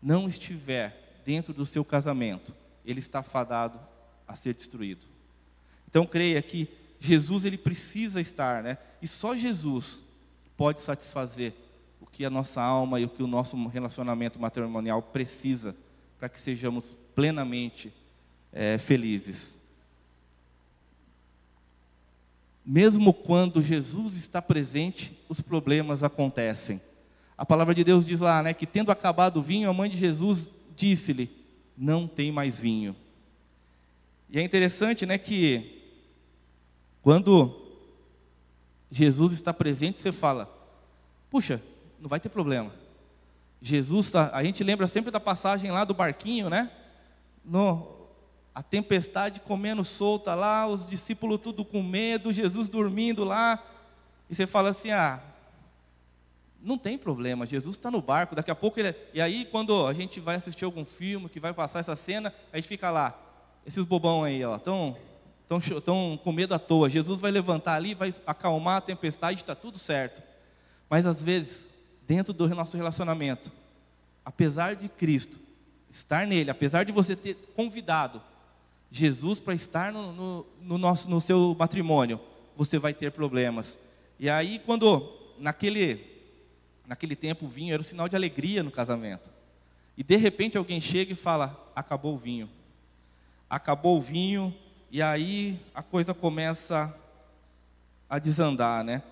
não 0.00 0.28
estiver 0.28 1.20
dentro 1.24 1.52
do 1.52 1.66
seu 1.66 1.84
casamento, 1.84 2.54
ele 2.84 3.00
está 3.00 3.20
fadado 3.20 3.80
a 4.24 4.36
ser 4.36 4.54
destruído. 4.54 5.08
Então 5.88 6.06
creia 6.06 6.40
que 6.40 6.68
Jesus 7.00 7.44
ele 7.44 7.58
precisa 7.58 8.20
estar, 8.20 8.62
né? 8.62 8.78
E 9.02 9.08
só 9.08 9.34
Jesus 9.34 10.04
pode 10.56 10.80
satisfazer 10.80 11.52
o 12.00 12.06
que 12.06 12.24
a 12.24 12.30
nossa 12.30 12.62
alma 12.62 13.00
e 13.00 13.04
o 13.04 13.08
que 13.08 13.24
o 13.24 13.26
nosso 13.26 13.56
relacionamento 13.66 14.38
matrimonial 14.38 15.02
precisa 15.02 15.74
para 16.18 16.28
que 16.28 16.40
sejamos 16.40 16.96
plenamente 17.14 17.92
é, 18.52 18.78
felizes. 18.78 19.58
Mesmo 22.64 23.12
quando 23.12 23.62
Jesus 23.62 24.16
está 24.16 24.42
presente, 24.42 25.16
os 25.28 25.40
problemas 25.40 26.02
acontecem. 26.02 26.80
A 27.38 27.44
palavra 27.44 27.74
de 27.74 27.84
Deus 27.84 28.06
diz 28.06 28.20
lá, 28.20 28.42
né, 28.42 28.54
que 28.54 28.66
tendo 28.66 28.90
acabado 28.90 29.38
o 29.38 29.42
vinho, 29.42 29.68
a 29.68 29.72
mãe 29.72 29.90
de 29.90 29.96
Jesus 29.96 30.48
disse-lhe: 30.74 31.30
"Não 31.76 32.08
tem 32.08 32.32
mais 32.32 32.58
vinho". 32.58 32.96
E 34.28 34.38
é 34.38 34.42
interessante, 34.42 35.06
né, 35.06 35.16
que 35.16 35.82
quando 37.02 37.62
Jesus 38.90 39.32
está 39.32 39.52
presente, 39.52 39.98
você 39.98 40.10
fala: 40.10 40.50
"Puxa, 41.30 41.62
não 42.00 42.08
vai 42.08 42.18
ter 42.18 42.30
problema". 42.30 42.72
Jesus 43.60 44.06
está, 44.06 44.30
a 44.32 44.44
gente 44.44 44.62
lembra 44.62 44.86
sempre 44.86 45.10
da 45.10 45.20
passagem 45.20 45.70
lá 45.70 45.84
do 45.84 45.94
barquinho, 45.94 46.48
né? 46.48 46.70
No 47.44 47.94
a 48.54 48.62
tempestade 48.62 49.40
comendo 49.40 49.84
solta 49.84 50.34
lá, 50.34 50.66
os 50.66 50.86
discípulos 50.86 51.40
tudo 51.42 51.62
com 51.62 51.82
medo, 51.82 52.32
Jesus 52.32 52.70
dormindo 52.70 53.22
lá, 53.22 53.62
e 54.30 54.34
você 54.34 54.46
fala 54.46 54.70
assim: 54.70 54.90
"Ah, 54.90 55.20
não 56.66 56.78
tem 56.78 56.96
problema, 56.96 57.46
Jesus 57.46 57.76
está 57.76 57.90
no 57.90 58.00
barco, 58.00 58.34
daqui 58.34 58.50
a 58.50 58.54
pouco 58.54 58.80
ele. 58.80 58.94
E 59.12 59.20
aí, 59.20 59.44
quando 59.44 59.86
a 59.86 59.92
gente 59.92 60.18
vai 60.20 60.36
assistir 60.36 60.64
algum 60.64 60.84
filme 60.84 61.28
que 61.28 61.38
vai 61.38 61.52
passar 61.52 61.80
essa 61.80 61.94
cena, 61.94 62.34
a 62.52 62.56
gente 62.56 62.66
fica 62.66 62.90
lá, 62.90 63.16
esses 63.64 63.84
bobão 63.84 64.24
aí, 64.24 64.44
ó, 64.44 64.56
estão 64.56 64.96
tão, 65.46 65.60
tão 65.60 66.20
com 66.22 66.32
medo 66.32 66.54
à 66.54 66.58
toa. 66.58 66.90
Jesus 66.90 67.20
vai 67.20 67.30
levantar 67.30 67.74
ali, 67.74 67.94
vai 67.94 68.12
acalmar 68.26 68.78
a 68.78 68.80
tempestade, 68.80 69.40
está 69.40 69.54
tudo 69.54 69.78
certo. 69.78 70.22
Mas 70.88 71.06
às 71.06 71.22
vezes, 71.22 71.70
dentro 72.06 72.32
do 72.32 72.48
nosso 72.48 72.76
relacionamento, 72.76 73.50
apesar 74.24 74.76
de 74.76 74.88
Cristo 74.88 75.40
estar 75.90 76.26
nele, 76.26 76.50
apesar 76.50 76.84
de 76.84 76.92
você 76.92 77.16
ter 77.16 77.34
convidado 77.54 78.22
Jesus 78.90 79.40
para 79.40 79.54
estar 79.54 79.92
no, 79.92 80.12
no, 80.12 80.46
no, 80.60 80.78
nosso, 80.78 81.08
no 81.08 81.20
seu 81.20 81.56
matrimônio, 81.58 82.20
você 82.56 82.78
vai 82.78 82.94
ter 82.94 83.10
problemas. 83.12 83.78
E 84.18 84.30
aí, 84.30 84.60
quando 84.64 85.12
naquele 85.38 86.16
naquele 86.86 87.16
tempo 87.16 87.46
o 87.46 87.48
vinho 87.48 87.72
era 87.74 87.80
o 87.80 87.84
sinal 87.84 88.08
de 88.08 88.16
alegria 88.16 88.62
no 88.62 88.70
casamento. 88.70 89.28
E 89.96 90.02
de 90.02 90.16
repente 90.16 90.56
alguém 90.56 90.80
chega 90.80 91.12
e 91.12 91.16
fala: 91.16 91.70
acabou 91.74 92.14
o 92.14 92.18
vinho. 92.18 92.48
Acabou 93.48 93.98
o 93.98 94.02
vinho, 94.02 94.54
e 94.90 95.00
aí 95.00 95.60
a 95.74 95.82
coisa 95.82 96.12
começa 96.12 96.94
a 98.08 98.18
desandar, 98.18 98.84
né? 98.84 99.02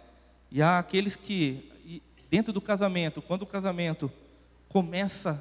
E 0.51 0.63
há 0.63 0.79
aqueles 0.79 1.17
que, 1.17 1.71
dentro 2.35 2.53
do 2.53 2.61
casamento, 2.61 3.23
quando 3.23 3.43
o 3.43 3.47
casamento 3.47 4.11
começa 4.69 5.41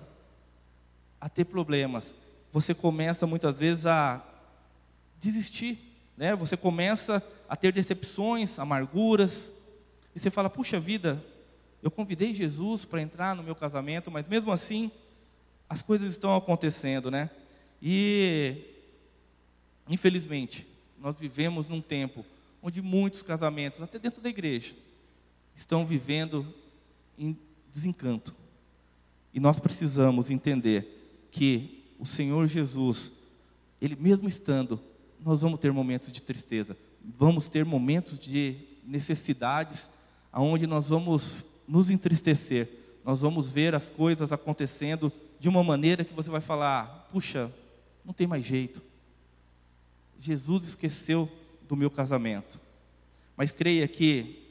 a 1.20 1.28
ter 1.28 1.44
problemas, 1.44 2.14
você 2.52 2.72
começa 2.72 3.26
muitas 3.26 3.58
vezes 3.58 3.88
a 3.88 4.24
desistir, 5.20 5.80
né? 6.16 6.36
Você 6.36 6.56
começa 6.56 7.20
a 7.50 7.56
ter 7.56 7.74
decepções, 7.74 8.60
amarguras, 8.60 9.52
e 10.16 10.20
você 10.20 10.30
fala: 10.30 10.52
puxa 10.52 10.80
vida, 10.80 11.20
eu 11.82 11.90
convidei 11.90 12.32
Jesus 12.32 12.86
para 12.86 13.02
entrar 13.02 13.36
no 13.36 13.42
meu 13.42 13.56
casamento, 13.56 14.12
mas 14.12 14.28
mesmo 14.28 14.52
assim, 14.52 14.92
as 15.68 15.82
coisas 15.82 16.10
estão 16.10 16.36
acontecendo, 16.36 17.10
né? 17.10 17.32
E, 17.82 18.68
infelizmente, 19.90 20.68
nós 21.00 21.16
vivemos 21.16 21.68
num 21.68 21.82
tempo 21.82 22.24
onde 22.62 22.84
muitos 22.84 23.24
casamentos, 23.24 23.82
até 23.82 23.98
dentro 23.98 24.22
da 24.22 24.30
igreja, 24.30 24.76
estão 25.56 25.88
vivendo 25.88 26.54
em 27.18 27.38
desencanto. 27.74 28.36
E 29.34 29.40
nós 29.40 29.60
precisamos 29.60 30.30
entender 30.30 31.28
que 31.32 31.84
o 32.00 32.06
Senhor 32.06 32.48
Jesus, 32.48 33.14
Ele 33.82 33.96
mesmo 33.96 34.28
estando, 34.28 34.80
nós 35.20 35.42
vamos 35.42 35.60
ter 35.60 35.72
momentos 35.72 36.12
de 36.12 36.22
tristeza, 36.22 36.78
vamos 37.18 37.50
ter 37.50 37.66
momentos 37.66 38.20
de 38.20 38.58
necessidades, 38.86 39.90
aonde 40.32 40.68
nós 40.68 40.90
vamos 40.90 41.46
nos 41.68 41.90
entristecer, 41.90 42.70
nós 43.04 43.22
vamos 43.22 43.50
ver 43.50 43.74
as 43.74 43.90
coisas 43.90 44.32
acontecendo 44.32 45.12
de 45.40 45.50
uma 45.50 45.64
maneira 45.64 46.04
que 46.04 46.14
você 46.14 46.30
vai 46.30 46.42
falar: 46.42 47.08
puxa, 47.12 47.52
não 48.06 48.14
tem 48.14 48.28
mais 48.28 48.46
jeito. 48.46 48.82
Jesus 50.20 50.68
esqueceu 50.68 51.30
do 51.68 51.76
meu 51.76 51.90
casamento. 51.90 52.60
Mas 53.36 53.52
creia 53.52 53.88
que 53.88 54.42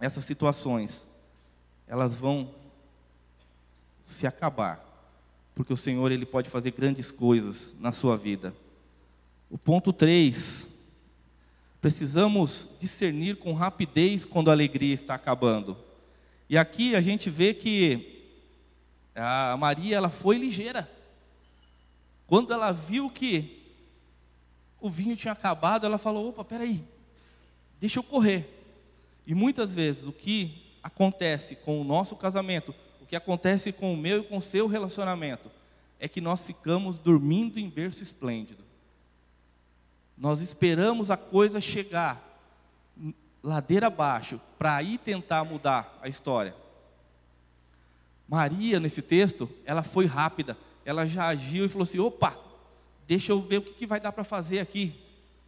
essas 0.00 0.24
situações, 0.24 1.06
elas 1.90 2.14
vão 2.14 2.54
se 4.04 4.24
acabar, 4.24 4.80
porque 5.56 5.72
o 5.72 5.76
Senhor 5.76 6.12
ele 6.12 6.24
pode 6.24 6.48
fazer 6.48 6.70
grandes 6.70 7.10
coisas 7.10 7.74
na 7.80 7.92
sua 7.92 8.16
vida. 8.16 8.54
O 9.50 9.58
ponto 9.58 9.92
3, 9.92 10.68
precisamos 11.80 12.68
discernir 12.78 13.38
com 13.38 13.52
rapidez 13.54 14.24
quando 14.24 14.50
a 14.50 14.52
alegria 14.52 14.94
está 14.94 15.16
acabando. 15.16 15.76
E 16.48 16.56
aqui 16.56 16.94
a 16.94 17.00
gente 17.00 17.28
vê 17.28 17.52
que 17.52 18.24
a 19.12 19.56
Maria 19.56 19.96
ela 19.96 20.10
foi 20.10 20.38
ligeira. 20.38 20.88
Quando 22.28 22.52
ela 22.52 22.70
viu 22.70 23.10
que 23.10 23.64
o 24.80 24.88
vinho 24.88 25.16
tinha 25.16 25.32
acabado, 25.32 25.84
ela 25.84 25.98
falou: 25.98 26.28
opa, 26.28 26.44
peraí, 26.44 26.84
deixa 27.80 27.98
eu 27.98 28.04
correr. 28.04 28.48
E 29.26 29.34
muitas 29.34 29.74
vezes 29.74 30.06
o 30.06 30.12
que 30.12 30.69
acontece 30.82 31.56
com 31.56 31.80
o 31.80 31.84
nosso 31.84 32.16
casamento, 32.16 32.74
o 33.00 33.06
que 33.06 33.16
acontece 33.16 33.72
com 33.72 33.92
o 33.92 33.96
meu 33.96 34.20
e 34.20 34.24
com 34.24 34.38
o 34.38 34.42
seu 34.42 34.66
relacionamento, 34.66 35.50
é 35.98 36.08
que 36.08 36.20
nós 36.20 36.46
ficamos 36.46 36.98
dormindo 36.98 37.58
em 37.58 37.68
berço 37.68 38.02
esplêndido. 38.02 38.64
Nós 40.16 40.40
esperamos 40.40 41.10
a 41.10 41.16
coisa 41.16 41.60
chegar 41.60 42.30
ladeira 43.42 43.86
abaixo 43.86 44.40
para 44.58 44.76
aí 44.76 44.98
tentar 44.98 45.44
mudar 45.44 45.98
a 46.02 46.08
história. 46.08 46.54
Maria, 48.28 48.78
nesse 48.78 49.02
texto, 49.02 49.50
ela 49.64 49.82
foi 49.82 50.06
rápida, 50.06 50.56
ela 50.84 51.06
já 51.06 51.26
agiu 51.26 51.64
e 51.64 51.68
falou 51.68 51.82
assim: 51.82 51.98
opa, 51.98 52.38
deixa 53.06 53.32
eu 53.32 53.40
ver 53.40 53.58
o 53.58 53.62
que, 53.62 53.72
que 53.72 53.86
vai 53.86 53.98
dar 53.98 54.12
para 54.12 54.24
fazer 54.24 54.60
aqui. 54.60 54.94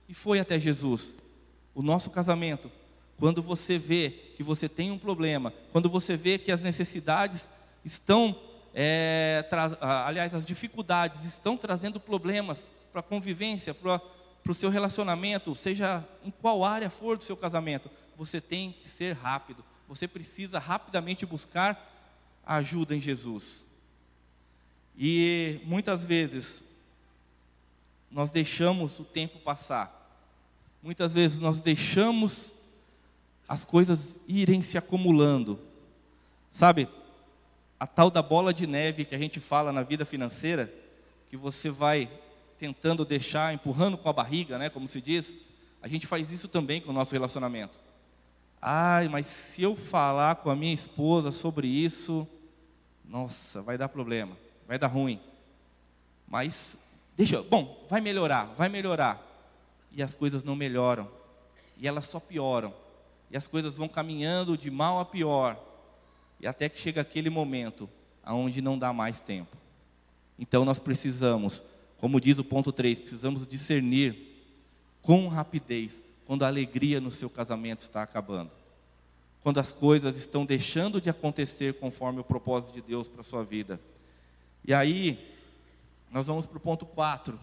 E 0.09 0.15
foi 0.15 0.41
até 0.41 0.59
Jesus. 0.59 1.15
O 1.75 1.83
nosso 1.83 2.11
casamento, 2.11 2.71
quando 3.19 3.43
você 3.43 3.79
vê 3.79 4.32
que 4.43 4.49
você 4.49 4.69
tem 4.69 4.91
um 4.91 4.99
problema, 4.99 5.53
quando 5.71 5.89
você 5.89 6.17
vê 6.17 6.37
que 6.37 6.51
as 6.51 6.63
necessidades 6.63 7.49
estão, 7.85 8.37
é, 8.75 9.45
aliás, 9.81 10.35
as 10.35 10.45
dificuldades 10.45 11.25
estão 11.25 11.57
trazendo 11.57 12.01
problemas 12.01 12.71
para 12.91 13.01
a 13.01 13.05
convivência, 13.05 13.73
para 13.73 14.01
o 14.47 14.55
seu 14.55 14.69
relacionamento, 14.69 15.55
seja 15.55 16.05
em 16.25 16.31
qual 16.31 16.65
área 16.65 16.91
for 16.91 17.17
do 17.17 17.25
seu 17.25 17.37
casamento, 17.37 17.89
você 18.17 18.41
tem 18.41 18.73
que 18.73 18.87
ser 18.87 19.15
rápido. 19.15 19.65
Você 19.89 20.09
precisa 20.09 20.59
rapidamente 20.59 21.25
buscar 21.25 21.91
ajuda 22.45 22.95
em 22.97 23.01
Jesus. 23.01 23.67
E 24.99 25.61
muitas 25.65 26.05
vezes 26.05 26.63
nós 28.11 28.31
deixamos 28.31 28.99
o 28.99 29.05
tempo 29.05 29.39
passar. 29.39 30.01
Muitas 30.83 31.13
vezes 31.13 31.39
nós 31.39 31.61
deixamos 31.61 32.53
as 33.49 33.65
coisas 33.65 34.19
irem 34.27 34.63
se 34.63 34.79
acumulando. 34.79 35.59
Sabe, 36.51 36.89
a 37.79 37.87
tal 37.87 38.11
da 38.11 38.23
bola 38.23 38.53
de 38.55 38.67
neve 38.67 39.05
que 39.05 39.15
a 39.15 39.19
gente 39.19 39.41
fala 39.41 39.73
na 39.73 39.83
vida 39.83 40.05
financeira, 40.05 40.73
que 41.29 41.37
você 41.37 41.71
vai 41.71 42.11
tentando 42.59 43.05
deixar, 43.05 43.53
empurrando 43.53 43.99
com 43.99 44.09
a 44.09 44.13
barriga, 44.13 44.59
né, 44.59 44.71
como 44.71 44.89
se 44.89 45.01
diz, 45.01 45.39
a 45.83 45.89
gente 45.89 46.07
faz 46.07 46.31
isso 46.31 46.47
também 46.47 46.81
com 46.81 46.91
o 46.91 46.95
nosso 46.95 47.13
relacionamento. 47.13 47.81
Ai, 48.61 49.09
mas 49.09 49.27
se 49.27 49.63
eu 49.63 49.75
falar 49.75 50.37
com 50.37 50.49
a 50.49 50.55
minha 50.55 50.73
esposa 50.73 51.33
sobre 51.33 51.67
isso, 51.67 52.29
nossa, 53.05 53.61
vai 53.61 53.77
dar 53.77 53.89
problema, 53.89 54.37
vai 54.69 54.79
dar 54.79 54.87
ruim. 54.87 55.19
Mas 56.29 56.79
deixa, 57.17 57.43
bom, 57.43 57.85
vai 57.91 58.01
melhorar, 58.01 58.45
vai 58.57 58.69
melhorar. 58.69 59.21
E 59.91 60.03
as 60.03 60.15
coisas 60.15 60.45
não 60.45 60.55
melhoram. 60.55 61.11
E 61.77 61.89
elas 61.89 62.07
só 62.07 62.21
pioram. 62.21 62.73
E 63.33 63.37
as 63.37 63.47
coisas 63.47 63.79
vão 63.79 63.89
caminhando 63.89 64.59
de 64.59 64.71
mal 64.71 65.01
a 65.01 65.07
pior. 65.07 65.59
E 66.39 66.47
até 66.47 66.69
que 66.69 66.79
chega 66.79 67.01
aquele 67.01 67.31
momento 67.31 67.89
aonde 68.23 68.61
não 68.61 68.79
dá 68.79 68.93
mais 68.93 69.23
tempo. 69.23 69.57
Então 70.39 70.67
nós 70.67 70.79
precisamos, 70.79 71.63
como 71.97 72.21
diz 72.21 72.39
o 72.39 72.45
ponto 72.45 72.71
3, 72.71 72.99
precisamos 72.99 73.47
discernir 73.47 74.33
com 75.01 75.29
rapidez 75.29 76.03
quando 76.27 76.45
a 76.45 76.47
alegria 76.47 77.01
no 77.01 77.11
seu 77.11 77.31
casamento 77.31 77.81
está 77.81 78.03
acabando. 78.03 78.51
Quando 79.43 79.59
as 79.59 79.73
coisas 79.73 80.17
estão 80.17 80.45
deixando 80.45 81.01
de 81.01 81.09
acontecer 81.09 81.75
conforme 81.75 82.21
o 82.21 82.25
propósito 82.25 82.75
de 82.75 82.83
Deus 82.83 83.09
para 83.09 83.23
a 83.23 83.25
sua 83.25 83.43
vida. 83.43 83.81
E 84.65 84.75
aí, 84.75 85.35
nós 86.11 86.27
vamos 86.27 86.47
para 86.47 86.59
o 86.59 86.61
ponto 86.61 86.85
4, 86.85 87.41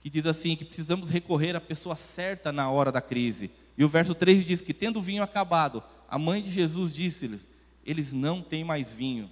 que 0.00 0.08
diz 0.08 0.26
assim: 0.26 0.56
que 0.56 0.64
precisamos 0.64 1.10
recorrer 1.10 1.54
à 1.54 1.60
pessoa 1.60 1.94
certa 1.94 2.50
na 2.50 2.70
hora 2.70 2.90
da 2.90 3.00
crise. 3.00 3.50
E 3.78 3.84
o 3.84 3.88
verso 3.88 4.12
3 4.12 4.44
diz 4.44 4.60
que, 4.60 4.74
tendo 4.74 4.98
o 4.98 5.02
vinho 5.02 5.22
acabado, 5.22 5.84
a 6.10 6.18
mãe 6.18 6.42
de 6.42 6.50
Jesus 6.50 6.92
disse-lhes: 6.92 7.48
eles 7.86 8.12
não 8.12 8.42
têm 8.42 8.64
mais 8.64 8.92
vinho. 8.92 9.30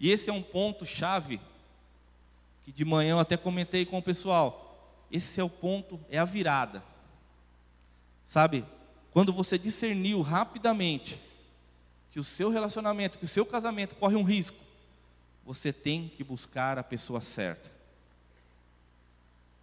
E 0.00 0.10
esse 0.10 0.30
é 0.30 0.32
um 0.32 0.42
ponto 0.42 0.86
chave 0.86 1.38
que 2.64 2.72
de 2.72 2.84
manhã 2.84 3.10
eu 3.10 3.18
até 3.20 3.36
comentei 3.36 3.84
com 3.84 3.98
o 3.98 4.02
pessoal. 4.02 5.04
Esse 5.12 5.40
é 5.40 5.44
o 5.44 5.50
ponto, 5.50 6.00
é 6.08 6.18
a 6.18 6.24
virada. 6.24 6.82
Sabe? 8.24 8.64
Quando 9.12 9.30
você 9.30 9.58
discerniu 9.58 10.22
rapidamente 10.22 11.20
que 12.10 12.18
o 12.18 12.24
seu 12.24 12.48
relacionamento, 12.48 13.18
que 13.18 13.26
o 13.26 13.28
seu 13.28 13.44
casamento 13.44 13.94
corre 13.94 14.16
um 14.16 14.24
risco, 14.24 14.56
você 15.44 15.70
tem 15.72 16.10
que 16.16 16.24
buscar 16.24 16.78
a 16.78 16.82
pessoa 16.82 17.20
certa. 17.20 17.70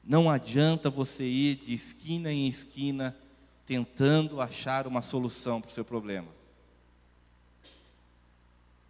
Não 0.04 0.30
adianta 0.30 0.90
você 0.90 1.26
ir 1.26 1.56
de 1.56 1.74
esquina 1.74 2.32
em 2.32 2.48
esquina 2.48 3.16
tentando 3.72 4.42
achar 4.42 4.86
uma 4.86 5.02
solução 5.02 5.62
para 5.62 5.70
o 5.70 5.72
seu 5.72 5.86
problema. 5.86 6.28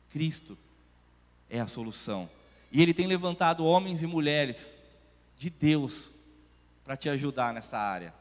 Cristo 0.09 0.57
é 1.47 1.59
a 1.59 1.67
solução. 1.67 2.27
E 2.71 2.81
Ele 2.81 2.91
tem 2.91 3.05
levantado 3.05 3.63
homens 3.63 4.01
e 4.01 4.07
mulheres 4.07 4.73
de 5.38 5.51
Deus 5.51 6.15
para 6.83 6.97
te 6.97 7.09
ajudar 7.09 7.53
nessa 7.53 7.77
área. 7.77 8.11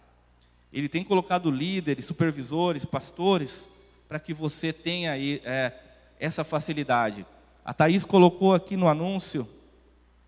Ele 0.70 0.86
tem 0.86 1.02
colocado 1.02 1.50
líderes, 1.50 2.04
supervisores, 2.04 2.84
pastores, 2.84 3.66
para 4.06 4.20
que 4.20 4.34
você 4.34 4.70
tenha 4.70 5.16
é, 5.16 5.72
essa 6.18 6.44
facilidade. 6.44 7.24
A 7.64 7.72
Thaís 7.72 8.04
colocou 8.04 8.52
aqui 8.52 8.76
no 8.76 8.86
anúncio, 8.86 9.48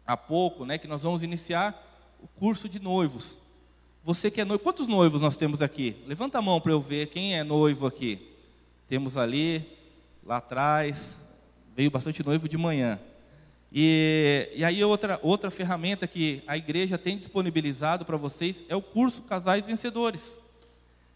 há 0.07 0.17
pouco, 0.17 0.65
né, 0.65 0.79
que 0.79 0.89
nós 0.89 1.03
vamos 1.03 1.23
iniciar 1.23 2.17
o 2.23 2.27
curso 2.27 2.71
de 2.71 2.81
noivos. 2.81 3.39
Você 4.05 4.33
que 4.33 4.41
é 4.41 4.45
noivo, 4.45 4.65
quantos 4.65 4.89
noivos 4.89 5.21
nós 5.21 5.37
temos 5.37 5.63
aqui? 5.63 5.95
Levanta 6.09 6.39
a 6.39 6.43
mão 6.43 6.61
para 6.61 6.73
eu 6.73 6.81
ver 6.81 7.07
quem 7.07 7.37
é 7.39 7.45
noivo 7.45 7.87
aqui. 7.87 8.19
Temos 8.89 9.17
ali, 9.17 9.65
lá 10.27 10.39
atrás, 10.39 11.21
veio 11.77 11.89
bastante 11.89 12.21
noivo 12.25 12.49
de 12.49 12.59
manhã. 12.59 12.99
E, 13.73 14.51
e 14.57 14.65
aí 14.65 14.83
outra, 14.83 15.21
outra 15.23 15.53
ferramenta 15.53 16.09
que 16.09 16.43
a 16.49 16.57
igreja 16.57 16.99
tem 16.99 17.17
disponibilizado 17.17 18.05
para 18.05 18.17
vocês 18.17 18.65
é 18.69 18.75
o 18.75 18.83
curso 18.83 19.23
Casais 19.23 19.65
Vencedores. 19.65 20.37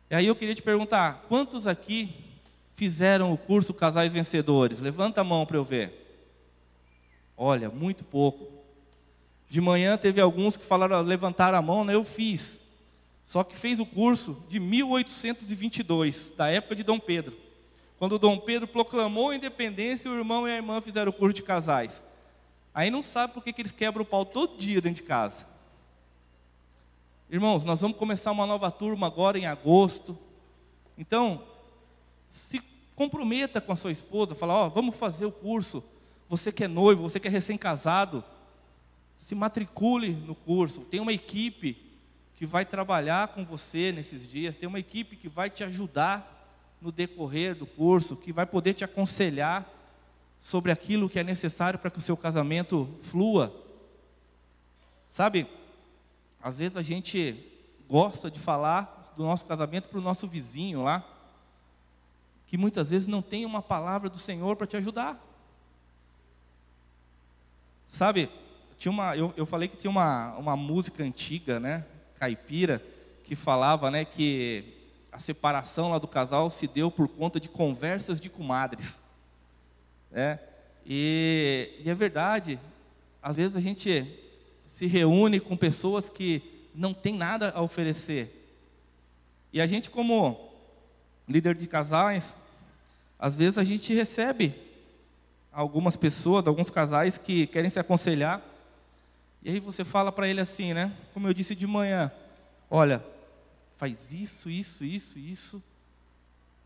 E 0.09 0.14
aí 0.14 0.27
eu 0.29 0.37
queria 0.37 0.55
te 0.55 0.62
perguntar, 0.62 1.25
quantos 1.29 1.66
aqui 1.66 2.14
fizeram 2.77 3.33
o 3.33 3.37
curso 3.37 3.75
Casais 3.75 4.12
Vencedores? 4.12 4.79
Levanta 4.79 5.22
a 5.22 5.25
mão 5.25 5.44
para 5.44 5.57
eu 5.57 5.64
ver. 5.64 6.22
Olha, 7.37 7.68
muito 7.68 8.05
pouco. 8.05 8.46
De 9.51 9.61
manhã 9.61 9.96
teve 9.96 10.20
alguns 10.20 10.57
que 10.57 10.64
falaram, 10.64 11.03
levantaram 11.03 11.59
a 11.59 11.62
mão, 11.62 11.85
né? 11.85 11.96
Eu 11.96 12.05
fiz. 12.05 12.61
Só 13.27 13.43
que 13.43 13.57
fez 13.57 13.81
o 13.81 13.85
curso 13.85 14.41
de 14.49 14.61
1822, 14.61 16.33
da 16.37 16.49
época 16.49 16.77
de 16.77 16.85
Dom 16.85 17.01
Pedro. 17.01 17.37
Quando 17.99 18.21
Dom 18.21 18.39
Pedro 18.39 18.69
proclamou 18.69 19.31
a 19.31 19.37
independência, 19.37 20.09
o 20.09 20.15
irmão 20.15 20.47
e 20.47 20.53
a 20.53 20.57
irmã 20.57 20.81
fizeram 20.81 21.11
o 21.11 21.12
curso 21.12 21.35
de 21.35 21.43
casais. 21.43 22.05
Aí 22.73 22.89
não 22.89 23.03
sabe 23.03 23.35
por 23.35 23.43
que, 23.43 23.53
que 23.53 23.61
eles 23.61 23.73
quebram 23.73 24.05
o 24.05 24.07
pau 24.07 24.25
todo 24.25 24.57
dia 24.57 24.81
dentro 24.81 25.03
de 25.03 25.09
casa. 25.09 25.45
Irmãos, 27.29 27.65
nós 27.65 27.81
vamos 27.81 27.97
começar 27.97 28.31
uma 28.31 28.47
nova 28.47 28.71
turma 28.71 29.09
agora 29.09 29.37
em 29.37 29.47
agosto. 29.47 30.17
Então, 30.97 31.43
se 32.31 32.62
comprometa 32.95 33.61
com 33.61 33.73
a 33.73 33.77
sua 33.77 33.91
esposa, 33.91 34.37
fala, 34.37 34.55
ó, 34.55 34.67
oh, 34.67 34.71
vamos 34.71 34.95
fazer 34.95 35.27
o 35.27 35.33
curso. 35.33 35.83
Você 36.29 36.53
que 36.53 36.62
é 36.62 36.69
noivo, 36.69 37.03
você 37.03 37.19
que 37.19 37.27
é 37.27 37.31
recém-casado, 37.31 38.23
se 39.19 39.35
matricule 39.35 40.12
no 40.12 40.37
curso. 40.37 40.83
Tem 40.83 41.01
uma 41.01 41.12
equipe 41.12 41.86
que 42.37 42.44
vai 42.44 42.66
trabalhar 42.66 43.29
com 43.29 43.44
você 43.44 43.90
nesses 43.90 44.29
dias, 44.29 44.57
tem 44.57 44.68
uma 44.68 44.79
equipe 44.79 45.16
que 45.16 45.29
vai 45.29 45.49
te 45.49 45.64
ajudar 45.64 46.35
no 46.81 46.92
decorrer 46.92 47.55
do 47.55 47.66
curso, 47.66 48.14
que 48.14 48.31
vai 48.31 48.44
poder 48.44 48.75
te 48.75 48.85
aconselhar 48.85 49.66
sobre 50.40 50.70
aquilo 50.70 51.09
que 51.09 51.18
é 51.18 51.25
necessário 51.25 51.79
para 51.79 51.90
que 51.90 51.99
o 51.99 52.03
seu 52.03 52.16
casamento 52.16 52.94
flua. 53.01 53.53
Sabe, 55.09 55.49
às 56.42 56.59
vezes 56.59 56.77
a 56.77 56.83
gente 56.83 57.42
gosta 57.88 58.31
de 58.31 58.38
falar 58.38 59.14
do 59.16 59.25
nosso 59.25 59.46
casamento 59.46 59.88
para 59.88 59.99
o 59.99 60.03
nosso 60.03 60.29
vizinho 60.29 60.83
lá, 60.83 61.05
que 62.46 62.59
muitas 62.59 62.90
vezes 62.90 63.09
não 63.09 63.22
tem 63.22 63.46
uma 63.46 63.62
palavra 63.62 64.11
do 64.11 64.18
Senhor 64.18 64.57
para 64.57 64.66
te 64.66 64.77
ajudar. 64.77 65.18
Sabe, 67.88 68.29
tinha 68.77 68.92
uma, 68.92 69.16
eu, 69.16 69.33
eu 69.38 69.46
falei 69.46 69.68
que 69.68 69.77
tinha 69.77 69.90
uma, 69.90 70.37
uma 70.37 70.55
música 70.55 71.03
antiga, 71.03 71.59
né, 71.59 71.87
caipira, 72.18 72.83
que 73.24 73.35
falava, 73.35 73.90
né, 73.90 74.05
que 74.05 74.74
a 75.12 75.18
separação 75.18 75.90
lá 75.90 75.98
do 75.98 76.07
casal 76.07 76.50
se 76.50 76.66
deu 76.66 76.90
por 76.90 77.09
conta 77.09 77.40
de 77.40 77.48
conversas 77.48 78.20
de 78.20 78.29
comadres, 78.29 79.00
né? 80.11 80.38
E, 80.85 81.70
e 81.85 81.90
é 81.90 81.94
verdade. 81.94 82.61
Às 83.22 83.37
vezes 83.37 83.57
a 83.57 83.61
gente 83.61 84.07
se 84.68 84.87
reúne 84.87 85.40
com 85.40 85.57
pessoas 85.57 86.09
que 86.09 86.68
não 86.74 86.92
tem 86.94 87.14
nada 87.14 87.50
a 87.57 87.62
oferecer. 87.62 88.33
E 89.52 89.61
a 89.61 89.66
gente 89.66 89.90
como 89.90 90.50
líder 91.26 91.55
de 91.55 91.66
casais, 91.66 92.37
às 93.18 93.35
vezes 93.35 93.59
a 93.59 93.64
gente 93.64 93.92
recebe 93.94 94.55
algumas 95.50 95.96
pessoas, 95.96 96.46
alguns 96.46 96.68
casais 96.68 97.16
que 97.16 97.46
querem 97.46 97.70
se 97.70 97.79
aconselhar. 97.79 98.42
E 99.46 99.50
aí 99.50 99.61
você 99.61 99.85
fala 99.85 100.11
para 100.11 100.26
ele 100.26 100.40
assim, 100.40 100.74
né? 100.74 100.92
Como 101.14 101.28
eu 101.28 101.32
disse 101.32 101.54
de 101.54 101.68
manhã, 101.68 102.11
olha, 102.68 103.00
faz 103.76 104.12
isso, 104.12 104.50
isso, 104.50 104.85
isso, 104.85 105.20
isso. 105.20 105.62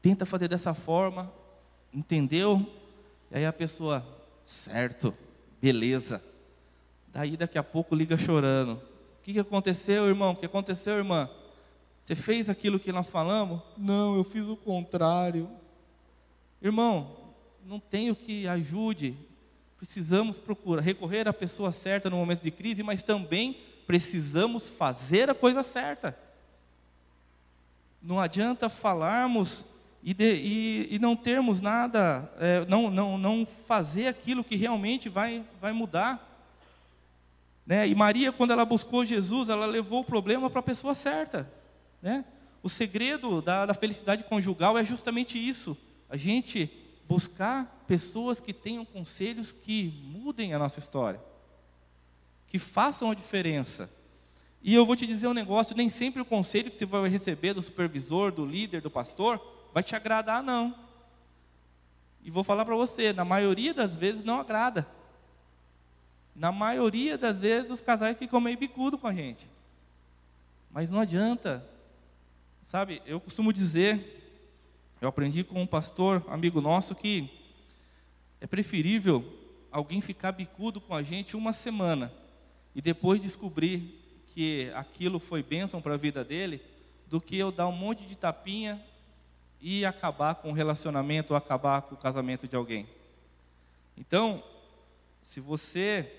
Tenta 0.01 0.25
fazer 0.25 0.49
dessa 0.49 0.73
forma, 0.73 1.31
entendeu? 1.93 2.67
E 3.31 3.37
aí 3.37 3.45
a 3.45 3.53
pessoa, 3.53 4.03
certo, 4.47 5.15
beleza. 5.61 6.25
Daí 7.09 7.37
daqui 7.37 7.59
a 7.59 7.63
pouco 7.63 7.95
liga 7.95 8.17
chorando. 8.17 8.73
O 8.73 9.23
que, 9.25 9.39
aconteceu, 9.39 10.09
irmão? 10.09 10.31
O 10.31 10.37
que 10.37 10.47
aconteceu, 10.47 10.97
irmã? 10.97 11.29
Você 12.01 12.15
fez 12.15 12.49
aquilo 12.49 12.81
que 12.81 12.91
nós 12.93 13.11
falamos? 13.11 13.61
Não, 13.77 14.17
eu 14.17 14.25
fiz 14.25 14.47
o 14.47 14.57
contrário. 14.57 15.51
Irmão, 16.63 17.15
não 17.63 17.79
tenho 17.79 18.17
que 18.17 18.49
ajude. 18.49 19.19
Precisamos 19.81 20.39
procurar, 20.39 20.83
recorrer 20.83 21.27
à 21.27 21.33
pessoa 21.33 21.73
certa 21.73 22.11
no 22.11 22.17
momento 22.17 22.43
de 22.43 22.51
crise, 22.51 22.83
mas 22.83 23.03
também 23.03 23.57
precisamos 23.87 24.69
fazer 24.69 25.31
a 25.31 25.35
coisa 25.35 25.63
certa. 25.63 26.15
Não 28.03 28.21
adianta 28.21 28.69
falarmos 28.69 29.65
e, 30.03 30.13
de, 30.13 30.35
e, 30.35 30.89
e 30.91 30.99
não 30.99 31.17
termos 31.17 31.63
nada, 31.63 32.31
é, 32.39 32.67
não, 32.67 32.91
não, 32.91 33.17
não 33.17 33.47
fazer 33.47 34.07
aquilo 34.07 34.45
que 34.45 34.55
realmente 34.55 35.09
vai, 35.09 35.43
vai 35.59 35.73
mudar. 35.73 36.29
Né? 37.67 37.89
E 37.89 37.95
Maria, 37.95 38.31
quando 38.33 38.51
ela 38.51 38.67
buscou 38.67 39.03
Jesus, 39.03 39.49
ela 39.49 39.65
levou 39.65 40.01
o 40.01 40.05
problema 40.05 40.51
para 40.51 40.61
a 40.61 40.63
pessoa 40.63 40.95
certa. 40.95 41.51
Né? 42.03 42.23
O 42.63 42.69
segredo 42.69 43.41
da, 43.41 43.65
da 43.65 43.73
felicidade 43.73 44.25
conjugal 44.25 44.77
é 44.77 44.85
justamente 44.85 45.39
isso. 45.39 45.75
A 46.07 46.19
gente 46.19 46.71
buscar 47.09 47.80
pessoas 47.91 48.39
que 48.39 48.53
tenham 48.53 48.85
conselhos 48.85 49.51
que 49.51 50.01
mudem 50.05 50.55
a 50.55 50.61
nossa 50.61 50.79
história, 50.79 51.21
que 52.47 52.57
façam 52.57 53.11
a 53.11 53.15
diferença. 53.17 53.91
E 54.63 54.73
eu 54.73 54.87
vou 54.87 54.95
te 54.95 55.05
dizer 55.09 55.27
um 55.27 55.35
negócio: 55.35 55.77
nem 55.77 55.91
sempre 55.91 56.23
o 56.23 56.25
conselho 56.25 56.71
que 56.71 56.79
você 56.79 56.87
vai 56.87 57.11
receber 57.11 57.53
do 57.53 57.61
supervisor, 57.61 58.31
do 58.31 58.47
líder, 58.47 58.81
do 58.81 58.93
pastor, 58.93 59.45
vai 59.75 59.83
te 59.83 59.97
agradar, 59.97 60.41
não. 60.41 60.73
E 62.23 62.31
vou 62.31 62.45
falar 62.45 62.65
para 62.65 62.77
você: 62.77 63.13
na 63.13 63.25
maioria 63.25 63.75
das 63.75 63.97
vezes 63.97 64.23
não 64.23 64.39
agrada. 64.39 64.87
Na 66.33 66.53
maioria 66.53 67.19
das 67.19 67.41
vezes 67.41 67.73
os 67.73 67.81
casais 67.81 68.17
ficam 68.17 68.41
meio 68.41 68.57
bicudo 68.57 68.99
com 68.99 69.09
a 69.09 69.13
gente. 69.13 69.51
Mas 70.71 70.93
não 70.93 71.01
adianta. 71.01 71.69
Sabe, 72.63 73.03
eu 73.05 73.19
costumo 73.19 73.53
dizer, 73.53 74.47
eu 75.01 75.09
aprendi 75.09 75.43
com 75.43 75.61
um 75.61 75.67
pastor, 75.67 76.25
amigo 76.29 76.61
nosso, 76.61 76.95
que 76.95 77.40
é 78.41 78.47
preferível 78.47 79.25
alguém 79.71 80.01
ficar 80.01 80.33
bicudo 80.33 80.81
com 80.81 80.95
a 80.95 81.03
gente 81.03 81.37
uma 81.37 81.53
semana 81.53 82.13
e 82.75 82.81
depois 82.81 83.21
descobrir 83.21 83.99
que 84.29 84.71
aquilo 84.75 85.19
foi 85.19 85.43
bênção 85.43 85.83
para 85.83 85.95
a 85.95 85.99
vida 85.99 86.25
dele, 86.25 86.63
do 87.07 87.21
que 87.21 87.37
eu 87.37 87.51
dar 87.51 87.67
um 87.67 87.73
monte 87.73 88.07
de 88.07 88.17
tapinha 88.17 88.83
e 89.61 89.85
acabar 89.85 90.37
com 90.37 90.51
o 90.51 90.55
relacionamento 90.55 91.33
ou 91.33 91.37
acabar 91.37 91.83
com 91.83 91.95
o 91.95 91.99
casamento 91.99 92.47
de 92.47 92.57
alguém. 92.57 92.89
Então, 93.97 94.43
se 95.23 95.41
você 95.41 96.11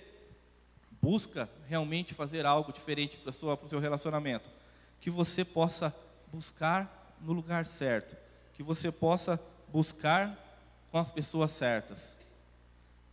busca 1.02 1.50
realmente 1.68 2.14
fazer 2.14 2.46
algo 2.46 2.72
diferente 2.72 3.18
para 3.18 3.32
o 3.32 3.68
seu 3.68 3.80
relacionamento, 3.80 4.52
que 5.00 5.10
você 5.10 5.44
possa 5.44 5.96
buscar 6.32 7.16
no 7.20 7.34
lugar 7.34 7.66
certo, 7.66 8.16
que 8.54 8.62
você 8.62 8.92
possa 8.92 9.42
buscar 9.70 10.51
com 10.92 10.98
as 10.98 11.10
pessoas 11.10 11.52
certas. 11.52 12.18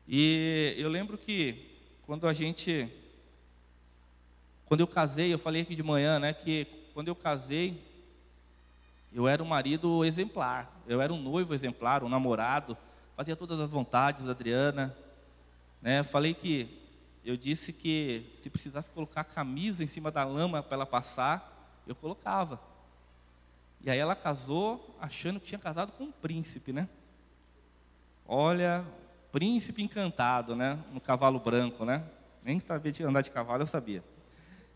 E 0.07 0.75
eu 0.77 0.88
lembro 0.88 1.17
que 1.17 1.77
quando 2.05 2.27
a 2.27 2.33
gente 2.33 2.91
quando 4.67 4.81
eu 4.81 4.87
casei, 4.87 5.33
eu 5.33 5.38
falei 5.38 5.62
aqui 5.62 5.75
de 5.75 5.83
manhã, 5.83 6.19
né, 6.19 6.35
que 6.35 6.67
quando 6.93 7.09
eu 7.09 7.14
casei, 7.14 7.83
eu 9.11 9.27
era 9.27 9.43
um 9.43 9.47
marido 9.47 10.05
exemplar, 10.05 10.83
eu 10.87 11.01
era 11.01 11.11
um 11.11 11.23
noivo 11.23 11.55
exemplar, 11.55 12.05
um 12.05 12.09
namorado, 12.09 12.77
fazia 13.17 13.35
todas 13.35 13.61
as 13.61 13.71
vontades 13.71 14.27
da 14.27 14.33
Adriana, 14.33 14.95
né? 15.81 16.03
Falei 16.03 16.35
que 16.35 16.69
eu 17.25 17.35
disse 17.35 17.73
que 17.73 18.31
se 18.35 18.51
precisasse 18.51 18.91
colocar 18.91 19.23
a 19.23 19.25
camisa 19.25 19.83
em 19.83 19.87
cima 19.87 20.11
da 20.11 20.23
lama 20.23 20.62
para 20.62 20.75
ela 20.75 20.87
passar, 20.87 21.81
eu 21.87 21.95
colocava. 21.95 22.61
E 23.81 23.88
aí 23.88 23.99
ela 23.99 24.14
casou 24.14 24.95
achando 25.01 25.41
que 25.41 25.47
tinha 25.47 25.59
casado 25.59 25.93
com 25.93 26.05
um 26.05 26.12
príncipe, 26.12 26.73
né? 26.73 26.88
Olha, 28.31 28.85
príncipe 29.33 29.83
encantado, 29.83 30.55
né? 30.55 30.79
No 30.93 31.01
cavalo 31.01 31.41
branco, 31.41 31.87
né? 31.87 32.05
Nem 32.45 32.61
sabia 32.61 32.93
de 32.93 33.03
andar 33.03 33.23
de 33.23 33.31
cavalo, 33.31 33.62
eu 33.62 33.67
sabia. 33.67 34.05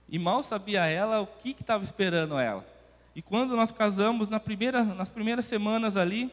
E 0.08 0.18
mal 0.18 0.42
sabia 0.42 0.86
ela 0.86 1.20
o 1.20 1.26
que 1.26 1.50
estava 1.50 1.84
esperando 1.84 2.38
ela. 2.38 2.66
E 3.14 3.20
quando 3.20 3.54
nós 3.54 3.70
casamos, 3.70 4.30
na 4.30 4.40
primeira, 4.40 4.82
nas 4.82 5.10
primeiras 5.10 5.44
semanas 5.44 5.98
ali, 5.98 6.32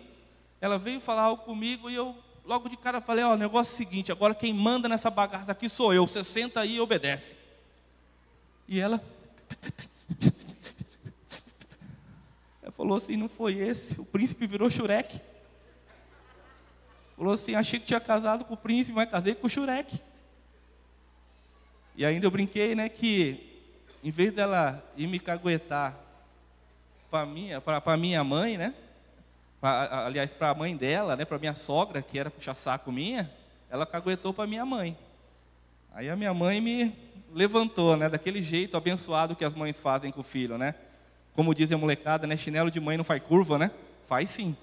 ela 0.62 0.78
veio 0.78 1.02
falar 1.02 1.24
algo 1.24 1.44
comigo 1.44 1.90
e 1.90 1.96
eu 1.96 2.16
logo 2.46 2.70
de 2.70 2.78
cara 2.78 3.02
falei, 3.02 3.26
ó, 3.26 3.34
oh, 3.34 3.38
negócio 3.38 3.74
é 3.74 3.76
o 3.76 3.78
seguinte, 3.78 4.12
agora 4.14 4.34
quem 4.34 4.54
manda 4.54 4.88
nessa 4.88 5.12
bagaça 5.12 5.52
aqui 5.52 5.68
sou 5.68 5.94
eu, 5.94 6.08
você 6.08 6.24
senta 6.24 6.62
aí 6.62 6.76
e 6.76 6.80
obedece. 6.80 7.36
E 8.66 8.80
ela, 8.80 9.04
ela 12.64 12.72
falou 12.72 12.98
assim, 12.98 13.18
não 13.18 13.28
foi 13.28 13.56
esse, 13.56 14.00
o 14.00 14.06
príncipe 14.06 14.48
virou 14.48 14.70
xureque. 14.70 15.22
Falou 17.20 17.34
assim, 17.34 17.54
achei 17.54 17.78
que 17.82 17.86
tinha 17.86 18.00
casado 18.00 18.46
com 18.46 18.54
o 18.54 18.58
príncipe, 18.58 18.96
mas 18.96 19.10
casei 19.10 19.36
com 19.36 19.46
o 19.46 19.50
xureque. 19.50 20.00
E 21.98 22.06
ainda 22.06 22.26
eu 22.26 22.32
brinquei, 22.32 22.74
né, 22.74 22.88
que 22.88 23.60
em 24.02 24.10
vez 24.10 24.34
dela 24.34 24.82
ir 24.96 25.06
me 25.06 25.20
caguetar 25.20 26.00
para 27.12 27.26
minha, 27.26 27.60
para 27.60 27.98
minha 27.98 28.24
mãe, 28.24 28.58
né? 28.58 28.74
Pra, 29.60 30.06
aliás, 30.06 30.32
para 30.32 30.52
a 30.52 30.56
mãe 30.56 30.78
dela, 30.78 31.18
né? 31.18 31.26
Para 31.26 31.38
minha 31.38 31.56
sogra, 31.56 32.02
que 32.02 32.18
era 32.18 32.32
puxa 32.32 32.56
saco 32.56 32.90
minha, 32.90 33.30
ela 33.70 33.86
caguetou 33.86 34.34
para 34.34 34.48
minha 34.48 34.66
mãe. 34.66 34.98
Aí 35.94 36.10
a 36.10 36.16
minha 36.16 36.34
mãe 36.34 36.62
me 36.62 36.96
levantou, 37.34 37.98
né? 37.98 38.08
Daquele 38.08 38.42
jeito 38.42 38.78
abençoado 38.78 39.36
que 39.36 39.44
as 39.44 39.54
mães 39.54 39.78
fazem 39.78 40.10
com 40.10 40.22
o 40.22 40.24
filho, 40.24 40.58
né? 40.58 40.74
Como 41.36 41.54
dizem 41.54 41.76
a 41.76 41.78
molecada, 41.78 42.26
né? 42.26 42.38
Chinelo 42.38 42.72
de 42.72 42.80
mãe 42.80 42.96
não 42.96 43.04
faz 43.04 43.22
curva, 43.22 43.58
né? 43.58 43.72
Faz 44.08 44.30
sim. 44.30 44.56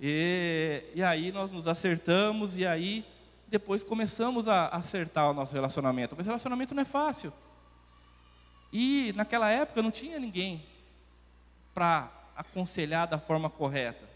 E, 0.00 0.82
e 0.94 1.02
aí 1.02 1.30
nós 1.30 1.52
nos 1.52 1.66
acertamos 1.66 2.56
e 2.56 2.66
aí 2.66 3.04
depois 3.48 3.84
começamos 3.84 4.48
a 4.48 4.68
acertar 4.68 5.30
o 5.30 5.34
nosso 5.34 5.52
relacionamento. 5.52 6.14
Mas 6.16 6.26
relacionamento 6.26 6.74
não 6.74 6.82
é 6.82 6.86
fácil. 6.86 7.32
E 8.72 9.12
naquela 9.14 9.50
época 9.50 9.82
não 9.82 9.90
tinha 9.90 10.18
ninguém 10.18 10.64
para 11.74 12.10
aconselhar 12.34 13.06
da 13.06 13.18
forma 13.18 13.50
correta. 13.50 14.08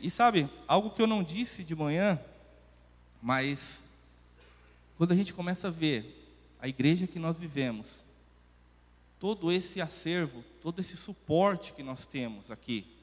E 0.00 0.10
sabe, 0.10 0.50
algo 0.68 0.90
que 0.90 1.00
eu 1.00 1.06
não 1.06 1.22
disse 1.22 1.64
de 1.64 1.74
manhã, 1.74 2.20
mas 3.22 3.84
quando 4.98 5.12
a 5.12 5.16
gente 5.16 5.32
começa 5.32 5.68
a 5.68 5.70
ver 5.70 6.28
a 6.60 6.68
igreja 6.68 7.06
que 7.06 7.18
nós 7.18 7.36
vivemos, 7.36 8.04
todo 9.18 9.50
esse 9.50 9.80
acervo, 9.80 10.44
todo 10.62 10.80
esse 10.80 10.96
suporte 10.96 11.72
que 11.72 11.82
nós 11.82 12.04
temos 12.04 12.50
aqui, 12.50 12.93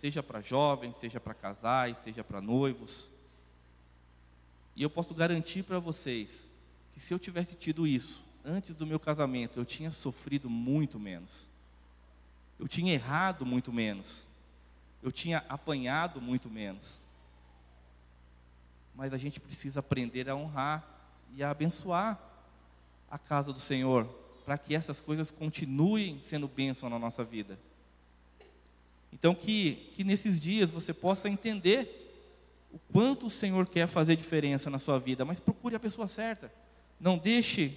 seja 0.00 0.22
para 0.22 0.40
jovens, 0.40 0.96
seja 0.96 1.20
para 1.20 1.34
casais, 1.34 1.96
seja 2.02 2.24
para 2.24 2.40
noivos, 2.40 3.10
e 4.80 4.82
eu 4.82 4.88
posso 4.88 5.14
garantir 5.14 5.62
para 5.62 5.78
vocês 5.78 6.46
que 6.94 7.00
se 7.00 7.12
eu 7.12 7.18
tivesse 7.18 7.54
tido 7.54 7.86
isso, 7.86 8.24
antes 8.42 8.74
do 8.74 8.86
meu 8.86 8.98
casamento, 8.98 9.58
eu 9.58 9.64
tinha 9.64 9.90
sofrido 9.90 10.48
muito 10.48 10.98
menos. 10.98 11.48
Eu 12.58 12.66
tinha 12.66 12.94
errado 12.94 13.44
muito 13.44 13.72
menos. 13.72 14.26
Eu 15.02 15.12
tinha 15.12 15.44
apanhado 15.48 16.20
muito 16.20 16.48
menos. 16.48 17.00
Mas 18.94 19.12
a 19.12 19.18
gente 19.18 19.38
precisa 19.38 19.80
aprender 19.80 20.30
a 20.30 20.34
honrar 20.34 20.82
e 21.34 21.42
a 21.42 21.50
abençoar 21.50 22.18
a 23.10 23.18
casa 23.18 23.52
do 23.52 23.60
Senhor, 23.60 24.06
para 24.44 24.56
que 24.56 24.74
essas 24.74 25.00
coisas 25.00 25.30
continuem 25.30 26.20
sendo 26.24 26.48
bênção 26.48 26.88
na 26.88 26.98
nossa 26.98 27.22
vida. 27.24 27.58
Então, 29.12 29.34
que, 29.34 29.90
que 29.94 30.04
nesses 30.04 30.40
dias 30.40 30.70
você 30.70 30.92
possa 30.92 31.28
entender 31.28 31.96
o 32.72 32.78
quanto 32.92 33.26
o 33.26 33.30
Senhor 33.30 33.66
quer 33.68 33.86
fazer 33.88 34.16
diferença 34.16 34.70
na 34.70 34.78
sua 34.78 34.98
vida, 34.98 35.24
mas 35.24 35.40
procure 35.40 35.74
a 35.74 35.80
pessoa 35.80 36.06
certa. 36.06 36.52
Não 36.98 37.18
deixe 37.18 37.76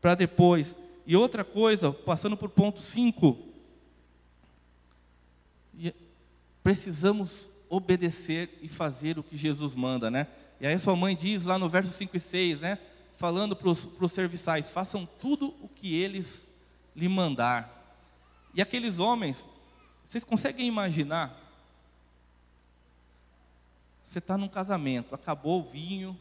para 0.00 0.14
depois. 0.14 0.76
E 1.06 1.16
outra 1.16 1.44
coisa, 1.44 1.92
passando 1.92 2.36
por 2.36 2.48
ponto 2.48 2.80
5, 2.80 3.38
precisamos 6.62 7.50
obedecer 7.68 8.58
e 8.60 8.68
fazer 8.68 9.18
o 9.18 9.22
que 9.22 9.36
Jesus 9.36 9.74
manda, 9.74 10.10
né? 10.10 10.26
E 10.60 10.66
aí 10.66 10.78
sua 10.78 10.94
mãe 10.94 11.16
diz 11.16 11.44
lá 11.44 11.58
no 11.58 11.68
verso 11.68 11.92
5 11.92 12.16
e 12.16 12.20
6, 12.20 12.60
né? 12.60 12.78
Falando 13.14 13.54
para 13.54 13.68
os 13.68 14.12
serviçais, 14.12 14.70
façam 14.70 15.08
tudo 15.20 15.54
o 15.60 15.68
que 15.68 15.94
eles 15.94 16.46
lhe 16.94 17.08
mandar. 17.08 17.98
E 18.54 18.60
aqueles 18.60 18.98
homens, 18.98 19.46
vocês 20.12 20.24
conseguem 20.24 20.66
imaginar? 20.66 21.34
Você 24.04 24.18
está 24.18 24.36
num 24.36 24.46
casamento, 24.46 25.14
acabou 25.14 25.60
o 25.60 25.64
vinho, 25.64 26.14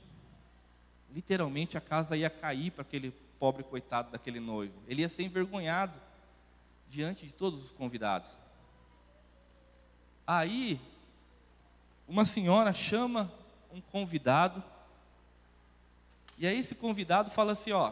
literalmente 1.14 1.78
a 1.78 1.82
casa 1.82 2.16
ia 2.16 2.30
cair 2.30 2.72
para 2.72 2.84
aquele 2.84 3.12
pobre 3.38 3.64
coitado 3.66 4.10
daquele 4.10 4.40
noivo. 4.40 4.74
Ele 4.88 5.02
ia 5.02 5.10
ser 5.10 5.24
envergonhado 5.24 5.92
diante 6.90 7.28
de 7.28 7.34
todos 7.34 7.62
os 7.62 7.74
convidados. 7.74 8.38
Aí, 10.26 10.80
uma 12.08 12.24
senhora 12.24 12.74
chama 12.74 13.30
um 13.74 13.82
convidado, 13.82 14.64
e 16.38 16.48
aí 16.48 16.58
esse 16.58 16.76
convidado 16.76 17.30
fala 17.30 17.52
assim: 17.52 17.74
ó, 17.74 17.92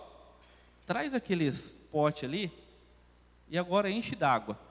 traz 0.88 1.13
aqueles 1.13 1.73
pote 1.91 2.23
ali 2.23 2.49
e 3.49 3.57
agora 3.57 3.91
enche 3.91 4.15
d'água. 4.15 4.68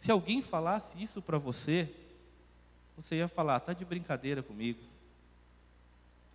Se 0.00 0.10
alguém 0.10 0.40
falasse 0.40 1.00
isso 1.00 1.20
para 1.20 1.36
você, 1.36 1.94
você 2.96 3.16
ia 3.16 3.28
falar: 3.28 3.60
tá 3.60 3.74
de 3.74 3.84
brincadeira 3.84 4.42
comigo 4.42 4.90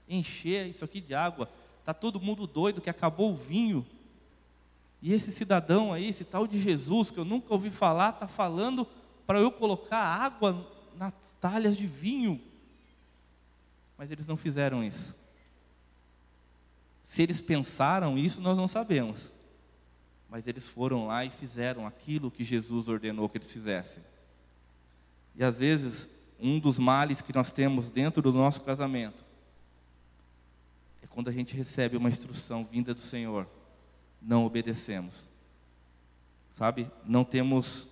encher 0.07 0.67
isso 0.67 0.85
aqui 0.85 1.01
de 1.01 1.13
água. 1.13 1.49
Está 1.79 1.93
todo 1.93 2.21
mundo 2.21 2.47
doido 2.47 2.81
que 2.81 2.89
acabou 2.89 3.31
o 3.31 3.35
vinho. 3.35 3.83
E 5.01 5.13
esse 5.13 5.31
cidadão 5.31 5.93
aí, 5.93 6.09
esse 6.09 6.23
tal 6.23 6.47
de 6.47 6.59
Jesus, 6.59 7.11
que 7.11 7.17
eu 7.17 7.25
nunca 7.25 7.53
ouvi 7.53 7.69
falar, 7.69 8.11
está 8.11 8.27
falando 8.27 8.87
para 9.25 9.39
eu 9.39 9.51
colocar 9.51 9.97
água 9.97 10.71
nas 10.95 11.13
talhas 11.41 11.75
de 11.75 11.85
vinho. 11.85 12.39
Mas 13.97 14.11
eles 14.11 14.25
não 14.25 14.37
fizeram 14.37 14.83
isso. 14.83 15.15
Se 17.03 17.21
eles 17.21 17.39
pensaram 17.41 18.15
isso, 18.15 18.41
nós 18.41 18.57
não 18.57 18.67
sabemos. 18.67 19.31
Mas 20.29 20.47
eles 20.47 20.67
foram 20.67 21.07
lá 21.07 21.23
e 21.23 21.29
fizeram 21.29 21.85
aquilo 21.85 22.31
que 22.31 22.43
Jesus 22.43 22.87
ordenou 22.87 23.29
que 23.29 23.37
eles 23.37 23.51
fizessem. 23.51 24.03
E 25.35 25.43
às 25.43 25.57
vezes, 25.57 26.07
um 26.39 26.59
dos 26.59 26.79
males 26.79 27.21
que 27.21 27.33
nós 27.33 27.51
temos 27.51 27.89
dentro 27.89 28.21
do 28.21 28.33
nosso 28.33 28.61
casamento 28.61 29.25
quando 31.15 31.29
a 31.29 31.31
gente 31.31 31.55
recebe 31.55 31.95
uma 31.95 32.09
instrução 32.09 32.65
vinda 32.65 32.93
do 32.93 32.99
Senhor, 32.99 33.47
não 34.21 34.45
obedecemos. 34.45 35.29
Sabe? 36.49 36.91
Não 37.05 37.23
temos 37.23 37.87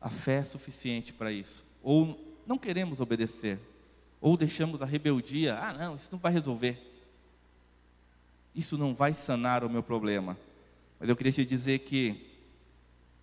a 0.00 0.08
fé 0.08 0.44
suficiente 0.44 1.12
para 1.12 1.32
isso. 1.32 1.64
Ou 1.82 2.38
não 2.46 2.56
queremos 2.56 3.00
obedecer. 3.00 3.58
Ou 4.20 4.36
deixamos 4.36 4.80
a 4.80 4.84
rebeldia. 4.84 5.58
Ah, 5.58 5.72
não, 5.72 5.96
isso 5.96 6.08
não 6.12 6.20
vai 6.20 6.32
resolver. 6.32 6.80
Isso 8.54 8.78
não 8.78 8.94
vai 8.94 9.12
sanar 9.12 9.64
o 9.64 9.68
meu 9.68 9.82
problema. 9.82 10.38
Mas 10.98 11.08
eu 11.08 11.16
queria 11.16 11.32
te 11.32 11.44
dizer 11.44 11.80
que 11.80 12.26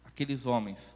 aqueles 0.03 0.45
homens, 0.45 0.95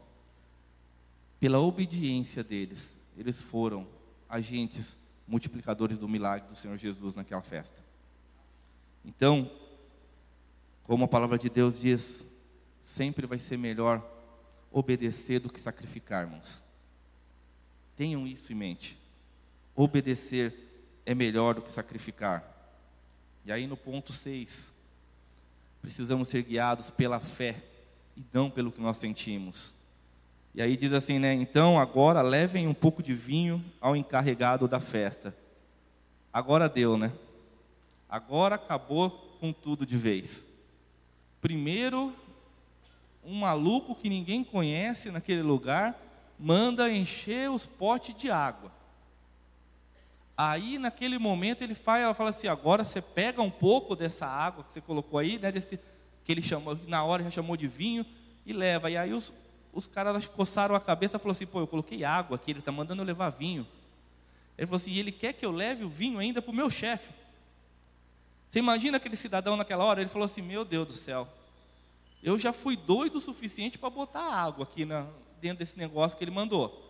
pela 1.39 1.59
obediência 1.59 2.43
deles, 2.43 2.95
eles 3.17 3.41
foram 3.41 3.87
agentes 4.29 4.97
multiplicadores 5.27 5.97
do 5.97 6.07
milagre 6.07 6.47
do 6.47 6.55
Senhor 6.55 6.77
Jesus 6.77 7.15
naquela 7.15 7.41
festa. 7.41 7.83
Então, 9.03 9.49
como 10.83 11.05
a 11.05 11.07
palavra 11.07 11.37
de 11.37 11.49
Deus 11.49 11.79
diz, 11.79 12.25
sempre 12.81 13.25
vai 13.25 13.39
ser 13.39 13.57
melhor 13.57 14.05
obedecer 14.71 15.39
do 15.39 15.49
que 15.49 15.59
sacrificar, 15.59 16.23
irmãos. 16.23 16.63
Tenham 17.95 18.27
isso 18.27 18.53
em 18.53 18.55
mente. 18.55 18.97
Obedecer 19.75 20.53
é 21.05 21.15
melhor 21.15 21.55
do 21.55 21.61
que 21.61 21.73
sacrificar. 21.73 22.53
E 23.43 23.51
aí 23.51 23.65
no 23.65 23.75
ponto 23.75 24.13
6, 24.13 24.73
precisamos 25.81 26.27
ser 26.27 26.43
guiados 26.43 26.89
pela 26.89 27.19
fé 27.19 27.63
e 28.15 28.23
não 28.33 28.49
pelo 28.49 28.71
que 28.71 28.81
nós 28.81 28.97
sentimos. 28.97 29.73
E 30.53 30.61
aí 30.61 30.75
diz 30.75 30.91
assim, 30.91 31.19
né? 31.19 31.33
Então 31.33 31.79
agora 31.79 32.21
levem 32.21 32.67
um 32.67 32.73
pouco 32.73 33.03
de 33.03 33.13
vinho 33.13 33.63
ao 33.79 33.95
encarregado 33.95 34.67
da 34.67 34.79
festa. 34.79 35.35
Agora 36.33 36.67
deu, 36.67 36.97
né? 36.97 37.13
Agora 38.09 38.55
acabou 38.55 39.11
com 39.39 39.53
tudo 39.53 39.85
de 39.85 39.97
vez. 39.97 40.45
Primeiro, 41.39 42.13
um 43.23 43.35
maluco 43.35 43.93
que 43.93 44.09
ninguém 44.09 44.43
conhece 44.43 45.11
naquele 45.11 45.41
lugar 45.41 45.95
manda 46.39 46.91
encher 46.91 47.51
os 47.51 47.65
potes 47.65 48.15
de 48.15 48.31
água. 48.31 48.71
Aí, 50.37 50.77
naquele 50.77 51.17
momento, 51.17 51.63
ele 51.63 51.73
fala, 51.73 51.99
ela 51.99 52.13
fala 52.13 52.29
assim: 52.29 52.47
agora 52.47 52.85
você 52.85 53.01
pega 53.01 53.41
um 53.41 53.49
pouco 53.49 53.95
dessa 53.95 54.27
água 54.27 54.63
que 54.63 54.71
você 54.71 54.79
colocou 54.79 55.17
aí, 55.17 55.39
né, 55.39 55.51
desse, 55.51 55.79
que 56.23 56.31
ele 56.31 56.43
chamou, 56.43 56.77
na 56.87 57.03
hora 57.03 57.23
já 57.23 57.31
chamou 57.31 57.57
de 57.57 57.67
vinho, 57.67 58.05
e 58.45 58.53
leva. 58.53 58.91
E 58.91 58.95
aí 58.95 59.13
os, 59.13 59.33
os 59.73 59.87
caras 59.87 60.27
coçaram 60.27 60.75
a 60.75 60.79
cabeça 60.79 61.17
e 61.17 61.19
falaram 61.19 61.31
assim: 61.31 61.47
pô, 61.47 61.59
eu 61.59 61.65
coloquei 61.65 62.03
água 62.03 62.35
aqui, 62.35 62.51
ele 62.51 62.59
está 62.59 62.71
mandando 62.71 63.01
eu 63.01 63.05
levar 63.05 63.31
vinho. 63.31 63.65
Ele 64.55 64.67
falou 64.67 64.77
assim: 64.77 64.91
e 64.91 64.99
ele 64.99 65.11
quer 65.11 65.33
que 65.33 65.43
eu 65.43 65.51
leve 65.51 65.83
o 65.83 65.89
vinho 65.89 66.19
ainda 66.19 66.39
para 66.39 66.51
o 66.51 66.55
meu 66.55 66.69
chefe. 66.69 67.11
Você 68.51 68.59
imagina 68.59 68.97
aquele 68.97 69.15
cidadão 69.15 69.57
naquela 69.57 69.83
hora? 69.83 70.01
Ele 70.01 70.09
falou 70.09 70.25
assim: 70.25 70.43
Meu 70.43 70.63
Deus 70.63 70.87
do 70.87 70.93
céu, 70.93 71.27
eu 72.21 72.37
já 72.37 72.53
fui 72.53 72.75
doido 72.77 73.15
o 73.15 73.21
suficiente 73.21 73.77
para 73.77 73.89
botar 73.89 74.21
água 74.21 74.65
aqui 74.65 74.85
na, 74.85 75.07
dentro 75.41 75.59
desse 75.59 75.77
negócio 75.77 76.15
que 76.15 76.23
ele 76.23 76.31
mandou. 76.31 76.86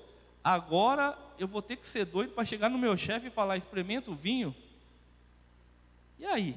Agora 0.47 1.19
eu 1.37 1.45
vou 1.45 1.61
ter 1.61 1.75
que 1.75 1.85
ser 1.85 2.05
doido 2.05 2.31
para 2.31 2.45
chegar 2.45 2.69
no 2.69 2.77
meu 2.77 2.95
chefe 2.95 3.27
e 3.27 3.29
falar: 3.29 3.57
experimenta 3.57 4.09
o 4.09 4.15
vinho. 4.15 4.55
E 6.17 6.25
aí? 6.25 6.55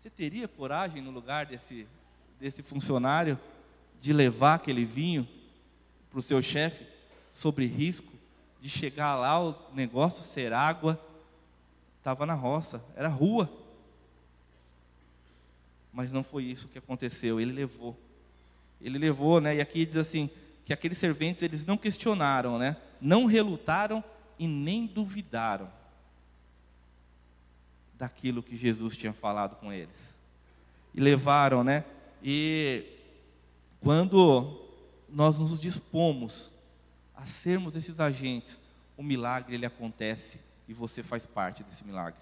Você 0.00 0.10
teria 0.10 0.48
coragem 0.48 1.00
no 1.00 1.12
lugar 1.12 1.46
desse, 1.46 1.86
desse 2.40 2.60
funcionário 2.60 3.38
de 4.00 4.12
levar 4.12 4.54
aquele 4.54 4.84
vinho 4.84 5.28
para 6.10 6.18
o 6.18 6.22
seu 6.22 6.42
chefe 6.42 6.84
sobre 7.32 7.66
risco 7.66 8.12
de 8.60 8.68
chegar 8.68 9.14
lá, 9.14 9.40
o 9.40 9.54
negócio 9.72 10.24
ser 10.24 10.52
água? 10.52 11.00
Estava 11.98 12.26
na 12.26 12.34
roça, 12.34 12.84
era 12.96 13.06
rua. 13.06 13.48
Mas 15.92 16.10
não 16.10 16.24
foi 16.24 16.46
isso 16.46 16.66
que 16.66 16.78
aconteceu, 16.78 17.40
ele 17.40 17.52
levou. 17.52 17.96
Ele 18.80 18.98
levou, 18.98 19.40
né? 19.40 19.54
E 19.54 19.60
aqui 19.60 19.86
diz 19.86 19.94
assim, 19.94 20.28
que 20.64 20.72
aqueles 20.72 20.98
serventes 20.98 21.42
eles 21.42 21.64
não 21.64 21.76
questionaram, 21.76 22.58
né? 22.58 22.76
Não 23.00 23.26
relutaram 23.26 24.02
e 24.38 24.46
nem 24.46 24.86
duvidaram 24.86 25.70
daquilo 27.98 28.42
que 28.42 28.56
Jesus 28.56 28.96
tinha 28.96 29.12
falado 29.12 29.56
com 29.56 29.72
eles. 29.72 30.16
E 30.94 31.00
levaram, 31.00 31.62
né? 31.62 31.84
E 32.22 32.84
quando 33.80 34.60
nós 35.08 35.38
nos 35.38 35.60
dispomos 35.60 36.52
a 37.14 37.26
sermos 37.26 37.76
esses 37.76 38.00
agentes, 38.00 38.60
o 38.96 39.02
milagre 39.02 39.54
ele 39.54 39.66
acontece 39.66 40.40
e 40.68 40.74
você 40.74 41.02
faz 41.02 41.26
parte 41.26 41.62
desse 41.62 41.84
milagre. 41.84 42.20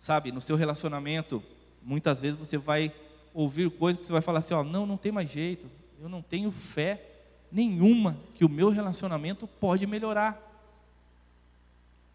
Sabe, 0.00 0.30
no 0.30 0.40
seu 0.40 0.56
relacionamento, 0.56 1.42
muitas 1.82 2.20
vezes 2.20 2.38
você 2.38 2.56
vai 2.56 2.94
ouvir 3.34 3.70
coisas 3.70 4.00
que 4.00 4.06
você 4.06 4.12
vai 4.12 4.22
falar 4.22 4.40
assim, 4.40 4.54
ó, 4.54 4.62
não, 4.62 4.86
não 4.86 4.96
tem 4.96 5.10
mais 5.10 5.30
jeito. 5.30 5.68
Eu 6.00 6.08
não 6.08 6.22
tenho 6.22 6.50
fé 6.50 7.04
nenhuma 7.50 8.18
que 8.34 8.44
o 8.44 8.48
meu 8.48 8.68
relacionamento 8.68 9.46
pode 9.46 9.86
melhorar. 9.86 10.44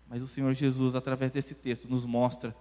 Mas 0.07 0.21
o 0.21 0.27
Senhor 0.27 0.53
Jesus, 0.53 0.95
através 0.95 1.31
desse 1.31 1.55
texto, 1.55 1.89
nos 1.89 2.05
mostra 2.05 2.55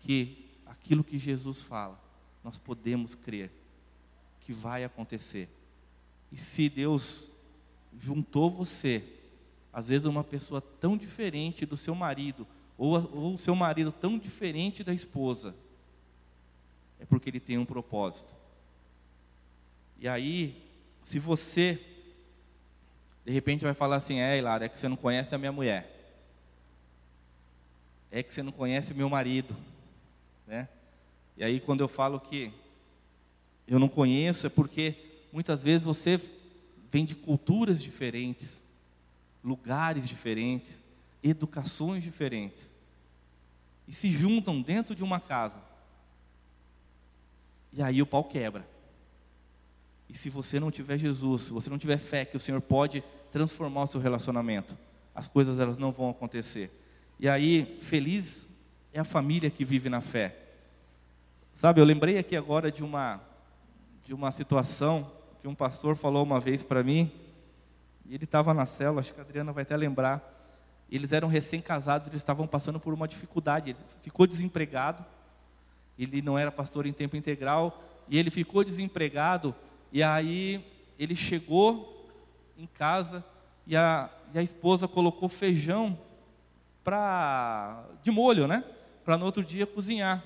que 0.00 0.46
aquilo 0.66 1.02
que 1.02 1.18
Jesus 1.18 1.62
fala, 1.62 1.98
nós 2.44 2.58
podemos 2.58 3.14
crer 3.14 3.50
que 4.40 4.52
vai 4.52 4.84
acontecer. 4.84 5.48
E 6.30 6.36
se 6.36 6.68
Deus 6.68 7.30
juntou 7.98 8.50
você 8.50 9.04
às 9.72 9.88
vezes 9.88 10.06
uma 10.06 10.24
pessoa 10.24 10.60
tão 10.60 10.96
diferente 10.96 11.64
do 11.64 11.76
seu 11.76 11.94
marido, 11.94 12.46
ou 12.76 13.32
o 13.34 13.38
seu 13.38 13.54
marido 13.54 13.92
tão 13.92 14.18
diferente 14.18 14.82
da 14.82 14.92
esposa, 14.92 15.54
é 16.98 17.04
porque 17.04 17.30
ele 17.30 17.40
tem 17.40 17.58
um 17.58 17.64
propósito. 17.64 18.34
E 20.00 20.08
aí, 20.08 20.67
se 21.02 21.18
você, 21.18 21.80
de 23.24 23.32
repente 23.32 23.64
vai 23.64 23.74
falar 23.74 23.96
assim, 23.96 24.18
é 24.18 24.38
Hilário, 24.38 24.64
é 24.64 24.68
que 24.68 24.78
você 24.78 24.88
não 24.88 24.96
conhece 24.96 25.34
a 25.34 25.38
minha 25.38 25.52
mulher. 25.52 25.94
É 28.10 28.22
que 28.22 28.32
você 28.32 28.42
não 28.42 28.52
conhece 28.52 28.92
o 28.92 28.96
meu 28.96 29.08
marido. 29.08 29.54
Né? 30.46 30.68
E 31.36 31.44
aí 31.44 31.60
quando 31.60 31.80
eu 31.80 31.88
falo 31.88 32.18
que 32.20 32.52
eu 33.66 33.78
não 33.78 33.88
conheço, 33.88 34.46
é 34.46 34.50
porque 34.50 34.94
muitas 35.32 35.62
vezes 35.62 35.82
você 35.82 36.20
vem 36.90 37.04
de 37.04 37.14
culturas 37.14 37.82
diferentes 37.82 38.62
lugares 39.42 40.08
diferentes, 40.08 40.82
educações 41.22 42.02
diferentes, 42.02 42.70
e 43.86 43.92
se 43.92 44.10
juntam 44.10 44.60
dentro 44.60 44.94
de 44.94 45.02
uma 45.02 45.20
casa. 45.20 45.58
E 47.72 47.82
aí 47.82 48.02
o 48.02 48.06
pau 48.06 48.24
quebra. 48.24 48.66
E 50.08 50.16
se 50.16 50.30
você 50.30 50.58
não 50.58 50.70
tiver 50.70 50.98
Jesus, 50.98 51.42
se 51.42 51.52
você 51.52 51.68
não 51.68 51.78
tiver 51.78 51.98
fé 51.98 52.24
que 52.24 52.36
o 52.36 52.40
Senhor 52.40 52.60
pode 52.60 53.02
transformar 53.30 53.82
o 53.82 53.86
seu 53.86 54.00
relacionamento, 54.00 54.76
as 55.14 55.28
coisas 55.28 55.60
elas 55.60 55.76
não 55.76 55.92
vão 55.92 56.10
acontecer. 56.10 56.70
E 57.20 57.28
aí, 57.28 57.78
feliz 57.80 58.46
é 58.92 59.00
a 59.00 59.04
família 59.04 59.50
que 59.50 59.64
vive 59.64 59.88
na 59.88 60.00
fé. 60.00 60.36
Sabe, 61.54 61.80
eu 61.80 61.84
lembrei 61.84 62.18
aqui 62.18 62.36
agora 62.36 62.70
de 62.70 62.82
uma 62.84 63.20
de 64.08 64.14
uma 64.14 64.32
situação 64.32 65.12
que 65.42 65.46
um 65.46 65.54
pastor 65.54 65.94
falou 65.94 66.22
uma 66.22 66.40
vez 66.40 66.62
para 66.62 66.82
mim, 66.82 67.12
e 68.06 68.14
ele 68.14 68.24
estava 68.24 68.54
na 68.54 68.64
célula, 68.64 69.00
acho 69.00 69.12
que 69.12 69.20
a 69.20 69.22
Adriana 69.22 69.52
vai 69.52 69.64
até 69.64 69.76
lembrar. 69.76 70.34
Eles 70.90 71.12
eram 71.12 71.28
recém-casados, 71.28 72.08
eles 72.08 72.22
estavam 72.22 72.46
passando 72.46 72.80
por 72.80 72.94
uma 72.94 73.06
dificuldade. 73.06 73.70
Ele 73.70 73.78
ficou 74.00 74.26
desempregado, 74.26 75.04
ele 75.98 76.22
não 76.22 76.38
era 76.38 76.50
pastor 76.50 76.86
em 76.86 76.92
tempo 76.92 77.16
integral, 77.16 77.84
e 78.08 78.18
ele 78.18 78.30
ficou 78.30 78.64
desempregado. 78.64 79.54
E 79.92 80.02
aí 80.02 80.64
ele 80.98 81.14
chegou 81.14 82.08
em 82.56 82.66
casa 82.66 83.24
e 83.66 83.76
a, 83.76 84.10
e 84.34 84.38
a 84.38 84.42
esposa 84.42 84.88
colocou 84.88 85.28
feijão 85.28 85.98
pra, 86.84 87.84
de 88.02 88.10
molho, 88.10 88.46
né? 88.46 88.64
Para 89.04 89.16
no 89.16 89.24
outro 89.24 89.44
dia 89.44 89.66
cozinhar. 89.66 90.24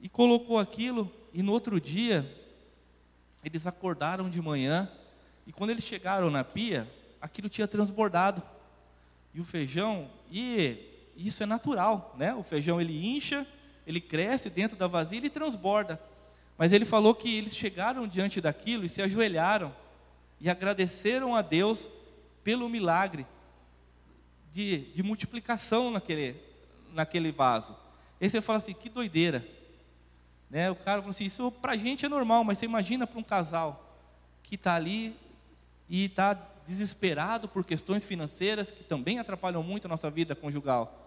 E 0.00 0.08
colocou 0.08 0.58
aquilo, 0.58 1.10
e 1.32 1.42
no 1.42 1.52
outro 1.52 1.80
dia, 1.80 2.28
eles 3.44 3.66
acordaram 3.66 4.28
de 4.28 4.40
manhã, 4.42 4.90
e 5.46 5.52
quando 5.52 5.70
eles 5.70 5.84
chegaram 5.84 6.30
na 6.30 6.42
pia, 6.42 6.90
aquilo 7.20 7.48
tinha 7.48 7.68
transbordado. 7.68 8.42
E 9.34 9.40
o 9.40 9.44
feijão, 9.44 10.10
e 10.30 10.76
isso 11.16 11.42
é 11.42 11.46
natural, 11.46 12.14
né? 12.18 12.34
O 12.34 12.42
feijão 12.42 12.80
ele 12.80 13.06
incha, 13.06 13.46
ele 13.86 14.00
cresce 14.00 14.50
dentro 14.50 14.76
da 14.76 14.86
vasilha 14.86 15.26
e 15.26 15.30
transborda. 15.30 16.00
Mas 16.56 16.72
ele 16.72 16.84
falou 16.84 17.14
que 17.14 17.34
eles 17.36 17.56
chegaram 17.56 18.06
diante 18.06 18.40
daquilo 18.40 18.84
e 18.84 18.88
se 18.88 19.02
ajoelharam 19.02 19.74
e 20.40 20.50
agradeceram 20.50 21.34
a 21.34 21.42
Deus 21.42 21.88
pelo 22.44 22.68
milagre 22.68 23.26
de, 24.52 24.92
de 24.92 25.02
multiplicação 25.02 25.90
naquele, 25.90 26.36
naquele 26.92 27.32
vaso. 27.32 27.76
Aí 28.20 28.28
você 28.28 28.40
fala 28.40 28.58
assim, 28.58 28.74
que 28.74 28.88
doideira. 28.88 29.46
Né? 30.50 30.70
O 30.70 30.76
cara 30.76 31.00
falou 31.00 31.10
assim, 31.10 31.24
isso 31.24 31.50
para 31.50 31.72
a 31.72 31.76
gente 31.76 32.04
é 32.04 32.08
normal, 32.08 32.44
mas 32.44 32.58
você 32.58 32.66
imagina 32.66 33.06
para 33.06 33.18
um 33.18 33.22
casal 33.22 33.98
que 34.42 34.56
está 34.56 34.74
ali 34.74 35.16
e 35.88 36.04
está 36.04 36.34
desesperado 36.66 37.48
por 37.48 37.64
questões 37.64 38.04
financeiras 38.04 38.70
que 38.70 38.84
também 38.84 39.18
atrapalham 39.18 39.62
muito 39.62 39.86
a 39.86 39.88
nossa 39.88 40.10
vida 40.10 40.34
conjugal. 40.34 40.98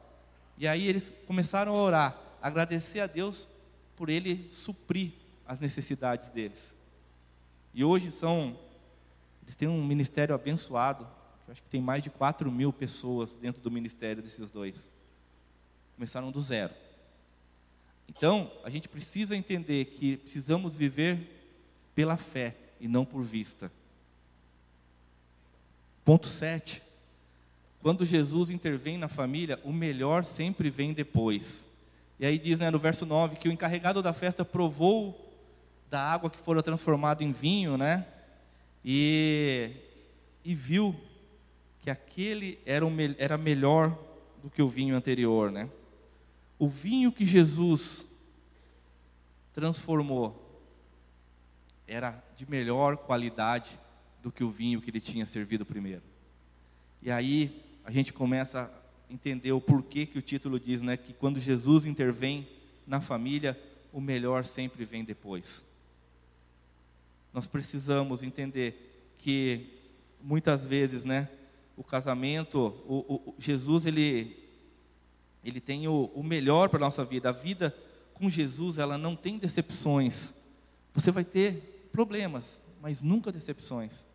E 0.57 0.67
aí 0.67 0.87
eles 0.87 1.13
começaram 1.27 1.73
a 1.73 1.81
orar, 1.81 2.17
agradecer 2.41 3.01
a 3.01 3.07
Deus 3.07 3.47
por 3.95 4.09
ele 4.09 4.47
suprir 4.51 5.11
as 5.47 5.59
necessidades 5.59 6.29
deles. 6.29 6.59
E 7.73 7.83
hoje 7.83 8.11
são, 8.11 8.57
eles 9.43 9.55
têm 9.55 9.67
um 9.67 9.83
ministério 9.83 10.33
abençoado, 10.33 11.07
eu 11.47 11.51
acho 11.51 11.61
que 11.61 11.69
tem 11.69 11.81
mais 11.81 12.01
de 12.01 12.09
4 12.09 12.51
mil 12.51 12.73
pessoas 12.73 13.35
dentro 13.35 13.61
do 13.61 13.69
ministério 13.69 14.23
desses 14.23 14.49
dois. 14.49 14.89
Começaram 15.95 16.31
do 16.31 16.41
zero. 16.41 16.73
Então, 18.07 18.51
a 18.63 18.69
gente 18.69 18.87
precisa 18.87 19.35
entender 19.35 19.85
que 19.85 20.17
precisamos 20.17 20.75
viver 20.75 21.51
pela 21.93 22.17
fé 22.17 22.55
e 22.79 22.87
não 22.87 23.05
por 23.05 23.23
vista. 23.23 23.71
Ponto 26.03 26.27
7. 26.27 26.81
Quando 27.81 28.05
Jesus 28.05 28.49
intervém 28.49 28.97
na 28.97 29.07
família, 29.07 29.59
o 29.63 29.71
melhor 29.71 30.25
sempre 30.25 30.69
vem 30.69 30.93
depois. 30.93 31.67
E 32.19 32.25
aí 32.25 32.37
diz 32.37 32.59
né, 32.59 32.71
no 32.71 32.79
verso 32.79 33.05
9 33.05 33.35
que 33.35 33.49
o 33.49 33.51
encarregado 33.51 34.01
da 34.01 34.13
festa 34.13 34.45
provou 34.45 35.24
da 35.95 36.03
água 36.03 36.29
que 36.29 36.37
fora 36.37 36.61
transformada 36.61 37.23
em 37.23 37.31
vinho, 37.31 37.77
né? 37.77 38.05
E, 38.83 39.71
e 40.43 40.53
viu 40.53 40.93
que 41.79 41.89
aquele 41.89 42.59
era, 42.65 42.85
era 43.17 43.37
melhor 43.37 43.97
do 44.43 44.49
que 44.49 44.61
o 44.61 44.67
vinho 44.67 44.93
anterior, 44.93 45.49
né? 45.49 45.69
O 46.59 46.67
vinho 46.67 47.13
que 47.13 47.23
Jesus 47.23 48.09
transformou 49.53 50.61
era 51.87 52.21
de 52.35 52.45
melhor 52.49 52.97
qualidade 52.97 53.79
do 54.21 54.33
que 54.33 54.43
o 54.43 54.51
vinho 54.51 54.81
que 54.81 54.89
ele 54.89 54.99
tinha 54.99 55.25
servido 55.25 55.65
primeiro. 55.65 56.03
E 57.01 57.09
aí 57.09 57.63
a 57.85 57.91
gente 57.91 58.11
começa 58.11 58.69
a 59.09 59.13
entender 59.13 59.53
o 59.53 59.61
porquê 59.61 60.05
que 60.05 60.19
o 60.19 60.21
título 60.21 60.59
diz, 60.59 60.81
né, 60.81 60.97
que 60.97 61.13
quando 61.13 61.39
Jesus 61.39 61.85
intervém 61.85 62.45
na 62.85 62.99
família, 62.99 63.57
o 63.93 64.01
melhor 64.01 64.43
sempre 64.43 64.83
vem 64.83 65.01
depois. 65.01 65.63
Nós 67.35 67.47
precisamos 67.47 68.23
entender 68.23 69.13
que 69.17 69.67
muitas 70.21 70.65
vezes, 70.65 71.03
né, 71.03 71.27
o 71.75 71.83
casamento, 71.83 72.73
o, 72.87 73.33
o 73.35 73.35
Jesus 73.37 73.85
ele 73.85 74.41
ele 75.43 75.59
tem 75.59 75.85
o, 75.85 76.09
o 76.15 76.23
melhor 76.23 76.69
para 76.69 76.79
nossa 76.79 77.03
vida. 77.03 77.27
A 77.27 77.33
vida 77.33 77.75
com 78.13 78.29
Jesus, 78.29 78.77
ela 78.77 78.97
não 78.97 79.17
tem 79.17 79.37
decepções. 79.37 80.33
Você 80.93 81.11
vai 81.11 81.25
ter 81.25 81.89
problemas, 81.91 82.61
mas 82.81 83.01
nunca 83.01 83.33
decepções. 83.33 84.07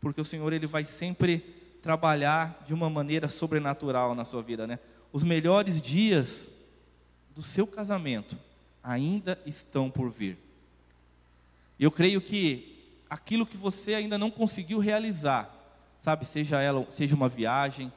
Porque 0.00 0.20
o 0.20 0.24
Senhor, 0.24 0.52
Ele 0.52 0.66
vai 0.66 0.84
sempre 0.84 1.38
trabalhar 1.80 2.64
de 2.66 2.74
uma 2.74 2.90
maneira 2.90 3.28
sobrenatural 3.28 4.12
na 4.12 4.24
sua 4.24 4.42
vida, 4.42 4.66
né? 4.66 4.80
Os 5.12 5.22
melhores 5.22 5.80
dias 5.80 6.48
do 7.32 7.42
seu 7.42 7.64
casamento 7.64 8.36
ainda 8.82 9.40
estão 9.46 9.88
por 9.88 10.10
vir. 10.10 10.49
Eu 11.80 11.90
creio 11.90 12.20
que 12.20 12.94
aquilo 13.08 13.46
que 13.46 13.56
você 13.56 13.94
ainda 13.94 14.18
não 14.18 14.30
conseguiu 14.30 14.78
realizar, 14.78 15.50
sabe, 15.98 16.26
seja 16.26 16.60
ela, 16.60 16.86
seja 16.90 17.16
uma 17.16 17.26
viagem, 17.26 17.90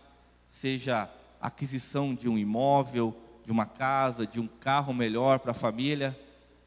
seja 0.50 1.10
aquisição 1.42 2.16
de 2.16 2.30
um 2.30 2.38
imóvel, 2.38 3.14
de 3.46 3.52
uma 3.52 3.66
casa, 3.66 4.26
de 4.26 4.40
um 4.40 4.48
carro 4.48 4.94
melhor 4.94 5.40
para 5.40 5.52
a 5.52 5.54
família, 5.54 6.18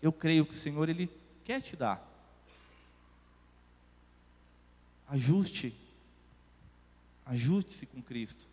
eu 0.03 0.13
creio 0.13 0.45
que 0.45 0.53
o 0.53 0.57
Senhor 0.59 0.91
ele 0.91 1.11
quer 1.43 1.63
te 1.63 1.75
dar. 1.75 2.07
Ajuste. 5.09 5.75
Ajuste-se 7.25 7.87
com 7.87 8.03
Cristo. 8.03 8.47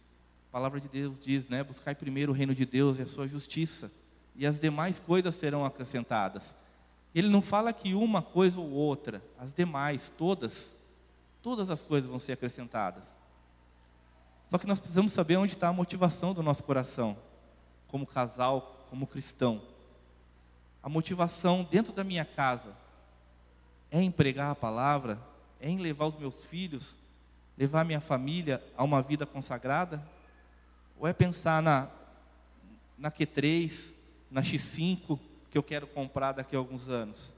A 0.47 0.51
palavra 0.53 0.79
de 0.79 0.87
Deus 0.87 1.19
diz, 1.19 1.49
né, 1.49 1.65
buscai 1.65 1.93
primeiro 1.93 2.31
o 2.31 2.35
reino 2.35 2.55
de 2.55 2.65
Deus 2.65 2.97
e 2.97 3.01
a 3.01 3.07
sua 3.07 3.27
justiça, 3.27 3.91
e 4.37 4.47
as 4.47 4.57
demais 4.57 4.99
coisas 4.99 5.35
serão 5.35 5.65
acrescentadas. 5.65 6.55
Ele 7.13 7.29
não 7.29 7.41
fala 7.41 7.71
que 7.71 7.93
uma 7.93 8.21
coisa 8.21 8.59
ou 8.59 8.69
outra, 8.71 9.21
as 9.37 9.53
demais, 9.53 10.09
todas, 10.09 10.73
todas 11.41 11.69
as 11.69 11.83
coisas 11.83 12.09
vão 12.09 12.17
ser 12.17 12.33
acrescentadas. 12.33 13.05
Só 14.47 14.57
que 14.57 14.65
nós 14.65 14.79
precisamos 14.79 15.11
saber 15.11 15.37
onde 15.37 15.53
está 15.53 15.67
a 15.67 15.73
motivação 15.73 16.33
do 16.33 16.41
nosso 16.41 16.63
coração, 16.63 17.17
como 17.87 18.05
casal, 18.05 18.87
como 18.89 19.05
cristão. 19.05 19.61
A 20.81 20.89
motivação 20.89 21.67
dentro 21.69 21.93
da 21.93 22.03
minha 22.03 22.25
casa 22.25 22.75
é 23.91 24.01
em 24.01 24.11
pregar 24.11 24.51
a 24.51 24.55
palavra, 24.55 25.19
é 25.59 25.69
em 25.69 25.77
levar 25.77 26.07
os 26.07 26.17
meus 26.17 26.45
filhos, 26.45 26.97
levar 27.57 27.81
a 27.81 27.85
minha 27.85 28.01
família 28.01 28.61
a 28.75 28.83
uma 28.83 29.01
vida 29.01 29.25
consagrada? 29.25 30.03
Ou 30.99 31.07
é 31.07 31.13
pensar 31.13 31.61
na, 31.61 31.89
na 32.97 33.11
Q3, 33.11 33.93
na 34.31 34.41
X5 34.41 35.19
que 35.53 35.57
eu 35.59 35.61
quero 35.61 35.85
comprar 35.85 36.31
daqui 36.31 36.55
a 36.55 36.57
alguns 36.57 36.89
anos? 36.89 37.31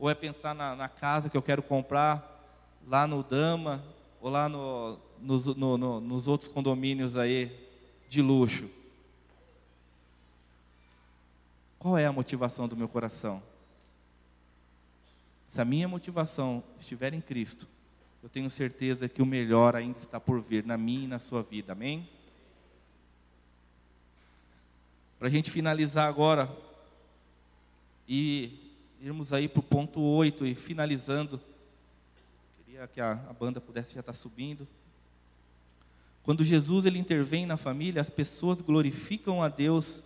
Ou 0.00 0.10
é 0.10 0.16
pensar 0.16 0.52
na, 0.52 0.74
na 0.74 0.88
casa 0.88 1.30
que 1.30 1.36
eu 1.36 1.42
quero 1.42 1.62
comprar 1.62 2.44
lá 2.88 3.06
no 3.06 3.22
Dama, 3.22 3.80
ou 4.20 4.28
lá 4.28 4.48
no, 4.48 4.98
nos, 5.20 5.46
no, 5.46 5.78
no, 5.78 6.00
nos 6.00 6.26
outros 6.26 6.48
condomínios 6.48 7.16
aí 7.16 7.56
de 8.08 8.20
luxo? 8.20 8.68
Qual 11.78 11.96
é 11.96 12.04
a 12.04 12.12
motivação 12.12 12.66
do 12.66 12.76
meu 12.76 12.88
coração? 12.88 13.40
Se 15.48 15.60
a 15.60 15.64
minha 15.64 15.86
motivação 15.86 16.64
estiver 16.80 17.14
em 17.14 17.20
Cristo, 17.20 17.68
eu 18.24 18.28
tenho 18.28 18.50
certeza 18.50 19.08
que 19.08 19.22
o 19.22 19.26
melhor 19.26 19.76
ainda 19.76 20.00
está 20.00 20.18
por 20.18 20.40
vir 20.42 20.66
na 20.66 20.76
minha 20.76 21.04
e 21.04 21.06
na 21.06 21.20
sua 21.20 21.44
vida, 21.44 21.74
amém? 21.74 22.08
Para 25.16 25.28
a 25.28 25.30
gente 25.30 25.48
finalizar 25.48 26.08
agora 26.08 26.50
e 28.12 28.50
irmos 29.00 29.32
aí 29.32 29.48
para 29.48 29.60
o 29.60 29.62
ponto 29.62 30.00
8 30.00 30.44
e 30.44 30.52
finalizando, 30.52 31.40
queria 32.66 32.88
que 32.88 33.00
a, 33.00 33.12
a 33.12 33.32
banda 33.32 33.60
pudesse 33.60 33.94
já 33.94 34.00
estar 34.00 34.14
subindo. 34.14 34.66
Quando 36.24 36.44
Jesus 36.44 36.84
ele 36.84 36.98
intervém 36.98 37.46
na 37.46 37.56
família, 37.56 38.02
as 38.02 38.10
pessoas 38.10 38.60
glorificam 38.60 39.40
a 39.40 39.48
Deus 39.48 40.02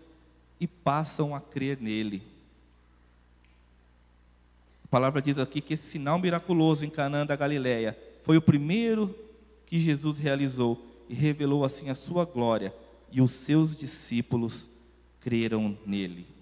e 0.60 0.66
passam 0.66 1.34
a 1.34 1.40
crer 1.40 1.80
nele. 1.80 2.22
A 4.84 4.88
palavra 4.88 5.22
diz 5.22 5.38
aqui 5.38 5.62
que 5.62 5.72
esse 5.72 5.88
sinal 5.88 6.18
miraculoso 6.18 6.84
em 6.84 6.90
Canaã 6.90 7.24
da 7.24 7.34
Galileia 7.34 7.98
foi 8.20 8.36
o 8.36 8.42
primeiro 8.42 9.18
que 9.64 9.78
Jesus 9.78 10.18
realizou 10.18 10.78
e 11.08 11.14
revelou 11.14 11.64
assim 11.64 11.88
a 11.88 11.94
sua 11.94 12.26
glória, 12.26 12.74
e 13.10 13.22
os 13.22 13.32
seus 13.32 13.74
discípulos 13.74 14.68
creram 15.20 15.78
nele. 15.86 16.33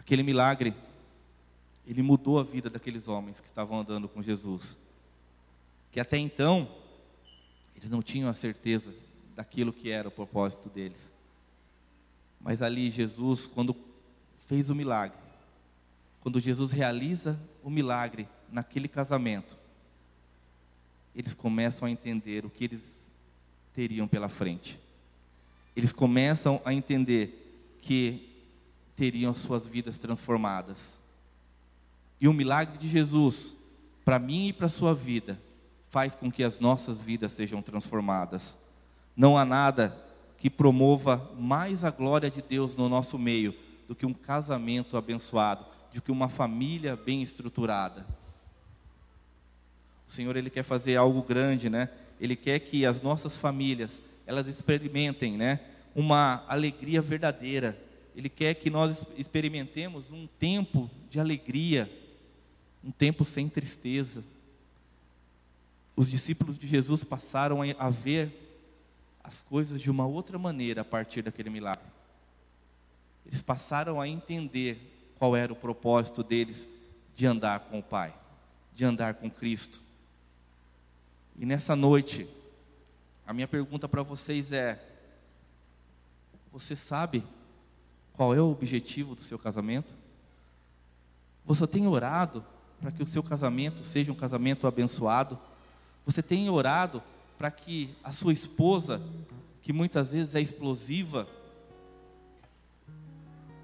Aquele 0.00 0.22
milagre, 0.22 0.74
ele 1.86 2.00
mudou 2.00 2.40
a 2.40 2.42
vida 2.42 2.70
daqueles 2.70 3.06
homens 3.06 3.38
que 3.38 3.46
estavam 3.46 3.80
andando 3.80 4.08
com 4.08 4.22
Jesus, 4.22 4.78
que 5.92 6.00
até 6.00 6.16
então 6.16 6.66
eles 7.76 7.90
não 7.90 8.02
tinham 8.02 8.30
a 8.30 8.32
certeza 8.32 8.94
daquilo 9.36 9.74
que 9.74 9.90
era 9.90 10.08
o 10.08 10.10
propósito 10.10 10.70
deles. 10.70 11.12
Mas 12.40 12.62
ali 12.62 12.90
Jesus, 12.90 13.46
quando 13.46 13.76
fez 14.38 14.70
o 14.70 14.74
milagre, 14.74 15.18
quando 16.22 16.40
Jesus 16.40 16.72
realiza 16.72 17.38
o 17.62 17.68
milagre 17.68 18.26
naquele 18.50 18.88
casamento, 18.88 19.54
eles 21.14 21.34
começam 21.34 21.86
a 21.86 21.90
entender 21.90 22.46
o 22.46 22.50
que 22.50 22.64
eles 22.64 22.96
teriam 23.74 24.08
pela 24.08 24.30
frente. 24.30 24.80
Eles 25.76 25.92
começam 25.92 26.58
a 26.64 26.72
entender 26.72 27.76
que 27.82 28.29
teriam 29.00 29.34
suas 29.34 29.66
vidas 29.66 29.96
transformadas. 29.96 31.00
E 32.20 32.28
o 32.28 32.34
milagre 32.34 32.76
de 32.76 32.86
Jesus, 32.86 33.56
para 34.04 34.18
mim 34.18 34.48
e 34.48 34.52
para 34.52 34.66
a 34.66 34.68
sua 34.68 34.94
vida, 34.94 35.40
faz 35.88 36.14
com 36.14 36.30
que 36.30 36.44
as 36.44 36.60
nossas 36.60 37.00
vidas 37.00 37.32
sejam 37.32 37.62
transformadas. 37.62 38.58
Não 39.16 39.38
há 39.38 39.44
nada 39.46 39.96
que 40.36 40.50
promova 40.50 41.30
mais 41.38 41.82
a 41.82 41.90
glória 41.90 42.30
de 42.30 42.42
Deus 42.42 42.76
no 42.76 42.90
nosso 42.90 43.18
meio 43.18 43.54
do 43.88 43.94
que 43.94 44.04
um 44.04 44.12
casamento 44.12 44.98
abençoado, 44.98 45.64
do 45.94 46.02
que 46.02 46.12
uma 46.12 46.28
família 46.28 46.94
bem 46.94 47.22
estruturada. 47.22 48.06
O 50.06 50.12
Senhor 50.12 50.36
ele 50.36 50.50
quer 50.50 50.62
fazer 50.62 50.96
algo 50.96 51.22
grande, 51.22 51.70
né? 51.70 51.88
Ele 52.20 52.36
quer 52.36 52.58
que 52.58 52.84
as 52.84 53.00
nossas 53.00 53.38
famílias 53.38 54.02
elas 54.26 54.46
experimentem, 54.46 55.38
né, 55.38 55.58
uma 55.94 56.44
alegria 56.46 57.00
verdadeira. 57.00 57.88
Ele 58.20 58.28
quer 58.28 58.54
que 58.54 58.68
nós 58.68 59.04
experimentemos 59.16 60.12
um 60.12 60.26
tempo 60.26 60.90
de 61.08 61.18
alegria, 61.18 61.90
um 62.84 62.90
tempo 62.90 63.24
sem 63.24 63.48
tristeza 63.48 64.22
os 66.00 66.10
discípulos 66.10 66.56
de 66.56 66.66
Jesus 66.66 67.04
passaram 67.04 67.58
a 67.78 67.90
ver 67.90 68.32
as 69.22 69.42
coisas 69.42 69.82
de 69.82 69.90
uma 69.90 70.06
outra 70.06 70.38
maneira 70.38 70.80
a 70.80 70.84
partir 70.84 71.20
daquele 71.20 71.50
milagre. 71.50 71.84
Eles 73.26 73.42
passaram 73.42 74.00
a 74.00 74.08
entender 74.08 75.12
qual 75.18 75.36
era 75.36 75.52
o 75.52 75.56
propósito 75.56 76.22
deles 76.22 76.66
de 77.14 77.26
andar 77.26 77.60
com 77.60 77.80
o 77.80 77.82
Pai, 77.82 78.14
de 78.74 78.82
andar 78.82 79.12
com 79.12 79.30
Cristo. 79.30 79.78
E 81.36 81.44
nessa 81.44 81.76
noite, 81.76 82.26
a 83.26 83.34
minha 83.34 83.46
pergunta 83.46 83.86
para 83.86 84.02
vocês 84.02 84.52
é: 84.52 84.82
Você 86.50 86.74
sabe 86.74 87.22
qual 88.20 88.34
é 88.34 88.40
o 88.42 88.50
objetivo 88.50 89.14
do 89.14 89.22
seu 89.22 89.38
casamento? 89.38 89.94
Você 91.42 91.66
tem 91.66 91.86
orado 91.86 92.44
para 92.78 92.92
que 92.92 93.02
o 93.02 93.06
seu 93.06 93.22
casamento 93.22 93.82
seja 93.82 94.12
um 94.12 94.14
casamento 94.14 94.66
abençoado? 94.66 95.38
Você 96.04 96.22
tem 96.22 96.50
orado 96.50 97.02
para 97.38 97.50
que 97.50 97.94
a 98.04 98.12
sua 98.12 98.34
esposa, 98.34 99.00
que 99.62 99.72
muitas 99.72 100.12
vezes 100.12 100.34
é 100.34 100.40
explosiva, 100.42 101.26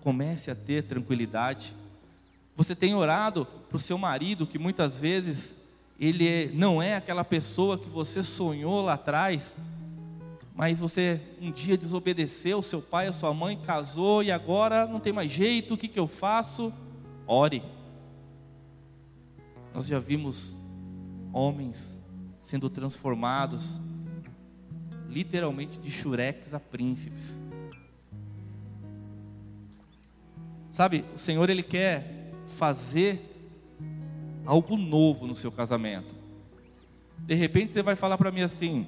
comece 0.01 0.51
a 0.51 0.55
ter 0.55 0.85
tranquilidade? 0.85 1.77
Você 2.57 2.75
tem 2.75 2.95
orado 2.95 3.45
para 3.69 3.77
o 3.77 3.79
seu 3.79 3.99
marido, 3.99 4.47
que 4.47 4.59
muitas 4.59 4.97
vezes 4.97 5.55
ele 6.01 6.27
é, 6.27 6.51
não 6.55 6.81
é 6.81 6.97
aquela 6.97 7.25
pessoa 7.25 7.77
que 7.77 7.91
você 7.91 8.23
sonhou 8.23 8.81
lá 8.81 8.95
atrás, 8.95 9.55
mas 10.57 10.81
você 10.81 11.21
um 11.41 11.53
dia 11.53 11.77
desobedeceu, 11.77 12.63
seu 12.63 12.81
pai, 12.81 13.07
a 13.07 13.13
sua 13.13 13.35
mãe 13.35 13.59
casou 13.59 14.23
e 14.23 14.33
agora 14.33 14.87
não 14.87 14.99
tem 14.99 15.13
mais 15.13 15.31
jeito, 15.31 15.75
o 15.75 15.77
que, 15.77 15.87
que 15.87 16.01
eu 16.01 16.09
faço? 16.09 16.73
Ore. 17.27 17.63
Nós 19.75 19.87
já 19.87 19.99
vimos 19.99 20.57
homens 21.31 22.01
sendo 22.39 22.71
transformados, 22.71 23.79
literalmente 25.11 25.79
de 25.79 25.91
xureques 25.91 26.55
a 26.55 26.61
príncipes. 26.61 27.39
Sabe, 30.71 31.05
o 31.15 31.19
Senhor 31.19 31.51
Ele 31.51 31.63
quer 31.63 32.33
fazer 32.47 33.21
algo 34.47 34.77
novo 34.79 35.27
no 35.27 35.35
seu 35.35 35.53
casamento. 35.53 36.17
De 37.19 37.35
repente 37.35 37.75
você 37.75 37.83
vai 37.83 37.97
falar 37.97 38.17
para 38.17 38.33
mim 38.33 38.41
assim: 38.41 38.87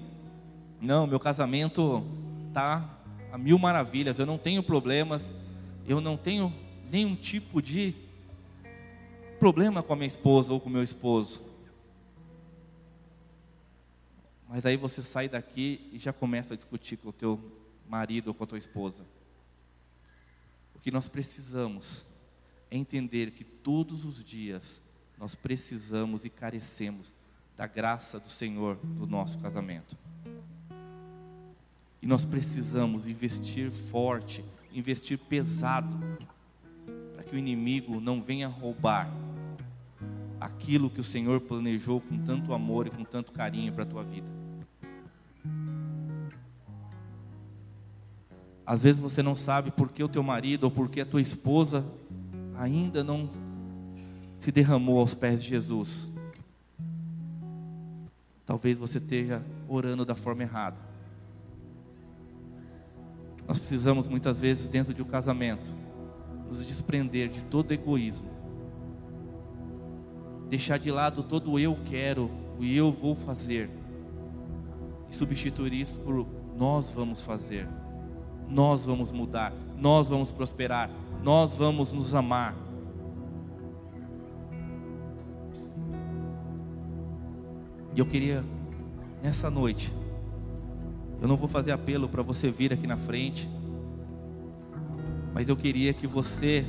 não, 0.80 1.06
meu 1.06 1.18
casamento 1.18 2.06
tá 2.52 2.98
a 3.32 3.38
mil 3.38 3.58
maravilhas, 3.58 4.18
eu 4.18 4.26
não 4.26 4.38
tenho 4.38 4.62
problemas, 4.62 5.34
eu 5.86 6.00
não 6.00 6.16
tenho 6.16 6.52
nenhum 6.90 7.14
tipo 7.14 7.60
de 7.60 7.94
problema 9.38 9.82
com 9.82 9.92
a 9.92 9.96
minha 9.96 10.06
esposa 10.06 10.52
ou 10.52 10.60
com 10.60 10.68
o 10.68 10.72
meu 10.72 10.82
esposo. 10.82 11.44
Mas 14.48 14.64
aí 14.64 14.76
você 14.76 15.02
sai 15.02 15.28
daqui 15.28 15.88
e 15.92 15.98
já 15.98 16.12
começa 16.12 16.54
a 16.54 16.56
discutir 16.56 16.96
com 16.96 17.10
o 17.10 17.12
teu 17.12 17.38
marido 17.88 18.28
ou 18.28 18.34
com 18.34 18.44
a 18.44 18.46
tua 18.46 18.58
esposa. 18.58 19.04
O 20.74 20.78
que 20.78 20.90
nós 20.90 21.08
precisamos 21.08 22.06
é 22.70 22.76
entender 22.76 23.32
que 23.32 23.44
todos 23.44 24.04
os 24.04 24.24
dias 24.24 24.80
nós 25.18 25.34
precisamos 25.34 26.24
e 26.24 26.30
carecemos 26.30 27.14
da 27.56 27.66
graça 27.66 28.20
do 28.20 28.30
Senhor 28.30 28.78
no 28.84 29.06
nosso 29.06 29.38
casamento. 29.38 29.98
Nós 32.08 32.24
precisamos 32.24 33.06
investir 33.06 33.70
forte, 33.70 34.42
investir 34.72 35.18
pesado, 35.18 35.94
para 37.12 37.22
que 37.22 37.36
o 37.36 37.38
inimigo 37.38 38.00
não 38.00 38.22
venha 38.22 38.48
roubar 38.48 39.12
aquilo 40.40 40.88
que 40.88 41.02
o 41.02 41.04
Senhor 41.04 41.38
planejou 41.38 42.00
com 42.00 42.16
tanto 42.16 42.54
amor 42.54 42.86
e 42.86 42.90
com 42.90 43.04
tanto 43.04 43.30
carinho 43.30 43.74
para 43.74 43.82
a 43.82 43.86
tua 43.86 44.02
vida. 44.04 44.26
Às 48.64 48.84
vezes 48.84 49.02
você 49.02 49.22
não 49.22 49.36
sabe 49.36 49.70
por 49.70 49.90
que 49.90 50.02
o 50.02 50.08
teu 50.08 50.22
marido 50.22 50.64
ou 50.64 50.70
por 50.70 50.88
que 50.88 51.02
a 51.02 51.06
tua 51.06 51.20
esposa 51.20 51.86
ainda 52.56 53.04
não 53.04 53.28
se 54.38 54.50
derramou 54.50 54.98
aos 54.98 55.14
pés 55.14 55.42
de 55.42 55.50
Jesus. 55.50 56.10
Talvez 58.46 58.78
você 58.78 58.96
esteja 58.96 59.44
orando 59.68 60.06
da 60.06 60.14
forma 60.14 60.42
errada. 60.42 60.87
Nós 63.48 63.58
precisamos 63.58 64.06
muitas 64.06 64.38
vezes, 64.38 64.68
dentro 64.68 64.92
de 64.92 65.00
um 65.00 65.06
casamento, 65.06 65.72
nos 66.46 66.66
desprender 66.66 67.30
de 67.30 67.42
todo 67.44 67.72
egoísmo, 67.72 68.28
deixar 70.50 70.78
de 70.78 70.90
lado 70.90 71.22
todo 71.22 71.52
o 71.52 71.58
eu 71.58 71.78
quero, 71.86 72.30
o 72.58 72.64
eu 72.64 72.92
vou 72.92 73.16
fazer, 73.16 73.70
e 75.10 75.16
substituir 75.16 75.72
isso 75.72 75.98
por 76.00 76.26
nós 76.54 76.90
vamos 76.90 77.22
fazer, 77.22 77.66
nós 78.46 78.84
vamos 78.84 79.10
mudar, 79.10 79.54
nós 79.78 80.10
vamos 80.10 80.30
prosperar, 80.30 80.90
nós 81.22 81.54
vamos 81.54 81.90
nos 81.90 82.14
amar. 82.14 82.54
E 87.94 87.98
eu 87.98 88.04
queria, 88.04 88.44
nessa 89.22 89.50
noite, 89.50 89.90
eu 91.20 91.28
não 91.28 91.36
vou 91.36 91.48
fazer 91.48 91.72
apelo 91.72 92.08
para 92.08 92.22
você 92.22 92.50
vir 92.50 92.72
aqui 92.72 92.86
na 92.86 92.96
frente, 92.96 93.48
mas 95.34 95.48
eu 95.48 95.56
queria 95.56 95.92
que 95.92 96.06
você, 96.06 96.64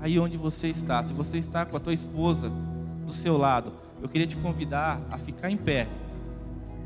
aí 0.00 0.18
onde 0.18 0.36
você 0.36 0.68
está, 0.68 1.02
se 1.02 1.12
você 1.12 1.38
está 1.38 1.64
com 1.64 1.76
a 1.76 1.80
tua 1.80 1.94
esposa 1.94 2.50
do 3.06 3.12
seu 3.12 3.36
lado, 3.36 3.72
eu 4.02 4.08
queria 4.08 4.26
te 4.26 4.36
convidar 4.36 5.00
a 5.10 5.18
ficar 5.18 5.50
em 5.50 5.56
pé 5.56 5.88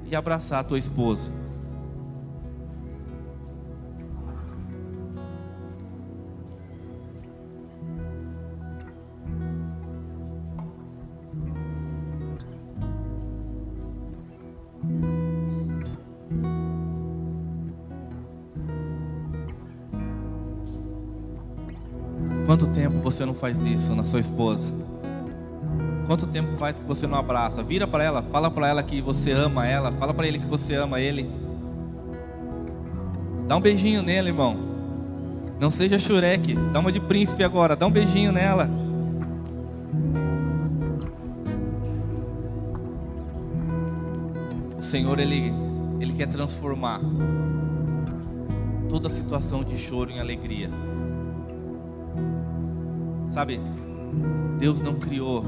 e 0.07 0.15
abraçar 0.15 0.61
a 0.61 0.65
tua 0.65 0.79
esposa. 0.79 1.40
Quanto 22.51 22.67
tempo 22.67 22.99
você 22.99 23.25
não 23.25 23.33
faz 23.33 23.63
isso 23.63 23.95
na 23.95 24.05
sua 24.05 24.19
esposa? 24.19 24.73
Quanto 26.09 26.27
tempo 26.27 26.57
faz 26.57 26.77
que 26.77 26.83
você 26.83 27.07
não 27.07 27.17
abraça? 27.17 27.63
Vira 27.63 27.87
para 27.87 28.03
ela, 28.03 28.23
fala 28.23 28.51
para 28.51 28.67
ela 28.67 28.83
que 28.83 29.01
você 29.01 29.31
ama 29.31 29.69
ela, 29.69 29.93
fala 29.93 30.13
para 30.13 30.27
ele 30.27 30.41
que 30.41 30.47
você 30.47 30.75
ama 30.75 31.01
ele. 31.01 31.31
Dá 33.47 33.57
um 33.57 33.61
beijinho 33.61 34.03
nele, 34.03 34.31
irmão. 34.31 34.57
Não 35.61 35.71
seja 35.71 35.97
xureque, 35.97 36.57
dá 36.73 36.81
uma 36.81 36.91
de 36.91 36.99
príncipe 36.99 37.45
agora, 37.45 37.77
dá 37.77 37.87
um 37.87 37.91
beijinho 37.93 38.33
nela. 38.33 38.69
O 44.77 44.83
Senhor 44.83 45.21
ele 45.21 45.55
ele 46.01 46.15
quer 46.15 46.27
transformar 46.27 47.01
toda 48.89 49.07
a 49.07 49.11
situação 49.11 49.63
de 49.63 49.79
choro 49.79 50.11
em 50.11 50.19
alegria. 50.19 50.69
Sabe? 53.33 53.61
Deus 54.59 54.81
não 54.81 54.95
criou 54.95 55.45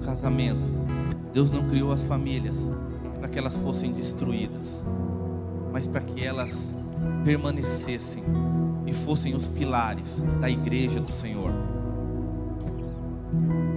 o 0.00 0.04
casamento. 0.04 0.68
Deus 1.32 1.50
não 1.50 1.68
criou 1.68 1.92
as 1.92 2.02
famílias 2.02 2.56
para 3.18 3.28
que 3.28 3.38
elas 3.38 3.56
fossem 3.56 3.92
destruídas, 3.92 4.84
mas 5.72 5.86
para 5.86 6.00
que 6.00 6.24
elas 6.24 6.72
permanecessem 7.24 8.22
e 8.86 8.92
fossem 8.92 9.34
os 9.34 9.48
pilares 9.48 10.22
da 10.40 10.48
igreja 10.48 11.00
do 11.00 11.12
Senhor. 11.12 11.50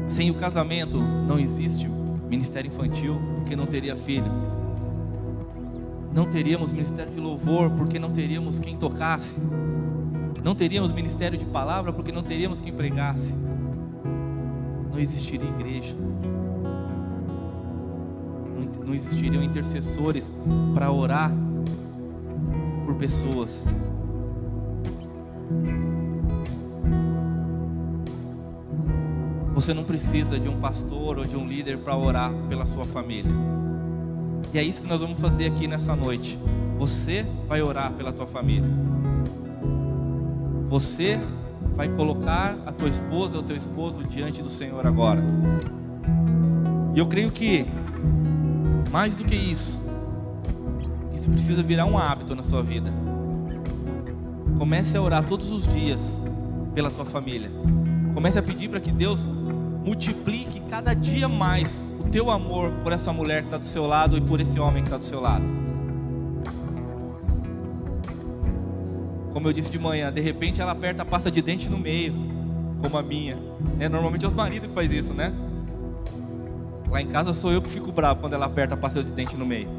Sem 0.07 0.29
o 0.29 0.35
casamento 0.35 0.97
não 0.97 1.39
existe 1.39 1.89
ministério 2.29 2.67
infantil, 2.69 3.19
porque 3.38 3.55
não 3.55 3.65
teria 3.65 3.95
filhos. 3.95 4.33
Não 6.13 6.25
teríamos 6.25 6.71
ministério 6.71 7.11
de 7.11 7.19
louvor, 7.19 7.69
porque 7.71 7.99
não 7.99 8.11
teríamos 8.11 8.59
quem 8.59 8.75
tocasse. 8.75 9.35
Não 10.47 10.55
teríamos 10.55 10.93
ministério 10.93 11.37
de 11.37 11.43
palavra 11.43 11.91
porque 11.91 12.09
não 12.09 12.23
teríamos 12.23 12.61
quem 12.61 12.71
pregasse. 12.71 13.35
Não 14.89 14.97
existiria 14.97 15.45
igreja. 15.45 15.93
Não, 18.85 18.93
existiriam 18.93 19.43
intercessores 19.43 20.33
para 20.73 20.89
orar 20.89 21.33
por 22.85 22.95
pessoas. 22.95 23.65
Você 29.53 29.73
não 29.73 29.83
precisa 29.83 30.39
de 30.39 30.47
um 30.47 30.61
pastor 30.61 31.17
ou 31.17 31.25
de 31.25 31.35
um 31.35 31.45
líder 31.45 31.79
para 31.79 31.93
orar 31.93 32.31
pela 32.47 32.65
sua 32.65 32.85
família. 32.85 33.33
E 34.53 34.57
é 34.57 34.63
isso 34.63 34.81
que 34.81 34.87
nós 34.87 35.01
vamos 35.01 35.19
fazer 35.19 35.47
aqui 35.47 35.67
nessa 35.67 35.93
noite. 35.93 36.39
Você 36.77 37.25
vai 37.49 37.61
orar 37.61 37.91
pela 37.91 38.13
tua 38.13 38.25
família. 38.25 38.86
Você 40.68 41.20
vai 41.76 41.88
colocar 41.88 42.57
a 42.65 42.72
tua 42.72 42.89
esposa 42.89 43.38
ou 43.38 43.43
teu 43.43 43.55
esposo 43.55 44.03
diante 44.03 44.41
do 44.41 44.49
Senhor 44.49 44.86
agora. 44.86 45.24
E 46.93 46.99
eu 46.99 47.07
creio 47.07 47.32
que 47.32 47.65
mais 48.91 49.15
do 49.15 49.24
que 49.24 49.36
isso, 49.36 49.80
isso 51.13 51.30
precisa 51.30 51.63
virar 51.63 51.86
um 51.86 51.97
hábito 51.97 52.36
na 52.36 52.43
sua 52.43 52.61
vida. 52.61 52.91
Comece 54.57 54.97
a 54.97 55.01
orar 55.01 55.24
todos 55.24 55.51
os 55.51 55.72
dias 55.72 56.22
pela 56.74 56.89
tua 56.91 57.05
família. 57.05 57.49
Comece 58.13 58.39
a 58.39 58.43
pedir 58.43 58.70
para 58.70 58.80
que 58.80 58.91
Deus 58.91 59.26
multiplique 59.86 60.59
cada 60.70 60.93
dia 60.93 61.30
mais 61.30 61.88
o 61.99 62.09
teu 62.09 62.30
amor 62.30 62.72
por 62.84 62.91
essa 62.91 63.13
mulher 63.13 63.41
que 63.41 63.47
está 63.47 63.57
do 63.57 63.65
seu 63.65 63.88
lado 63.88 64.18
e 64.18 64.22
por 64.22 64.41
esse 64.41 64.59
homem 64.59 64.84
que 64.84 64.89
está 64.89 64.97
do 64.97 65.05
seu 65.05 65.22
lado. 65.22 65.57
Como 69.38 69.49
eu 69.49 69.53
disse 69.53 69.69
de 69.69 69.77
manhã, 69.77 70.11
de 70.11 70.19
repente 70.19 70.59
ela 70.59 70.71
aperta 70.71 71.03
a 71.03 71.05
pasta 71.05 71.29
de 71.29 71.43
dente 71.43 71.69
no 71.69 71.77
meio, 71.77 72.11
como 72.81 72.97
a 72.97 73.03
minha. 73.03 73.38
É, 73.79 73.88
normalmente 73.88 74.25
é 74.25 74.27
os 74.27 74.33
maridos 74.33 74.67
que 74.67 74.73
faz 74.73 74.91
isso, 74.91 75.13
né? 75.13 75.31
Lá 76.89 77.03
em 77.03 77.05
casa 77.05 77.35
sou 77.35 77.51
eu 77.51 77.61
que 77.61 77.69
fico 77.69 77.91
bravo 77.91 78.19
quando 78.19 78.33
ela 78.33 78.47
aperta 78.47 78.73
a 78.73 78.77
pasta 78.77 79.03
de 79.03 79.11
dente 79.11 79.38
no 79.38 79.45
meio. 79.45 79.69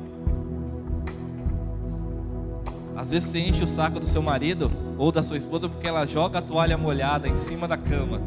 Às 2.95 3.11
vezes 3.11 3.31
você 3.31 3.41
enche 3.41 3.65
o 3.65 3.67
saco 3.67 3.99
do 3.99 4.07
seu 4.07 4.23
marido 4.23 4.71
ou 4.97 5.11
da 5.11 5.25
sua 5.25 5.37
esposa 5.37 5.69
porque 5.69 5.89
ela 5.89 6.07
joga 6.07 6.39
a 6.39 6.43
toalha 6.43 6.79
molhada 6.79 7.27
em 7.27 7.35
cima 7.35 7.67
da 7.67 7.77
cama. 7.77 8.21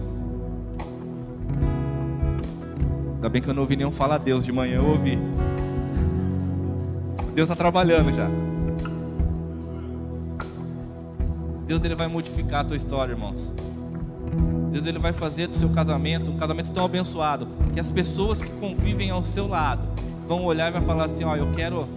Ainda 3.16 3.30
bem 3.30 3.42
que 3.42 3.48
eu 3.48 3.54
não 3.54 3.62
ouvi 3.62 3.78
nenhum 3.78 3.92
falar 3.94 4.18
Deus 4.18 4.44
de 4.44 4.52
manhã, 4.52 4.80
eu 4.80 4.86
ouvi. 4.86 5.18
Deus 7.34 7.50
está 7.50 7.56
trabalhando 7.56 8.14
já. 8.14 8.30
Deus 11.72 11.86
ele 11.86 11.96
vai 11.96 12.10
modificar 12.10 12.60
a 12.60 12.64
tua 12.66 12.76
história, 12.76 13.14
irmãos. 13.14 13.54
Deus 14.74 14.86
ele 14.86 15.00
vai 15.00 15.14
fazer 15.14 15.48
do 15.48 15.56
seu 15.56 15.70
casamento 15.70 16.30
um 16.30 16.36
casamento 16.36 16.70
tão 16.70 16.84
abençoado 16.84 17.48
que 17.74 17.80
as 17.80 17.90
pessoas 17.90 18.42
que 18.42 18.50
convivem 18.50 19.10
ao 19.10 19.24
seu 19.24 19.48
lado 19.48 19.82
vão 20.28 20.44
olhar 20.44 20.68
e 20.68 20.72
vai 20.74 20.82
falar 20.82 21.06
assim, 21.06 21.24
ó, 21.24 21.34
eu 21.34 21.50
quero 21.54 21.88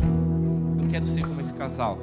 eu 0.81 0.89
quero 0.89 1.05
ser 1.09 1.23
como 1.23 1.41
esse 1.41 1.53
casal. 1.53 1.99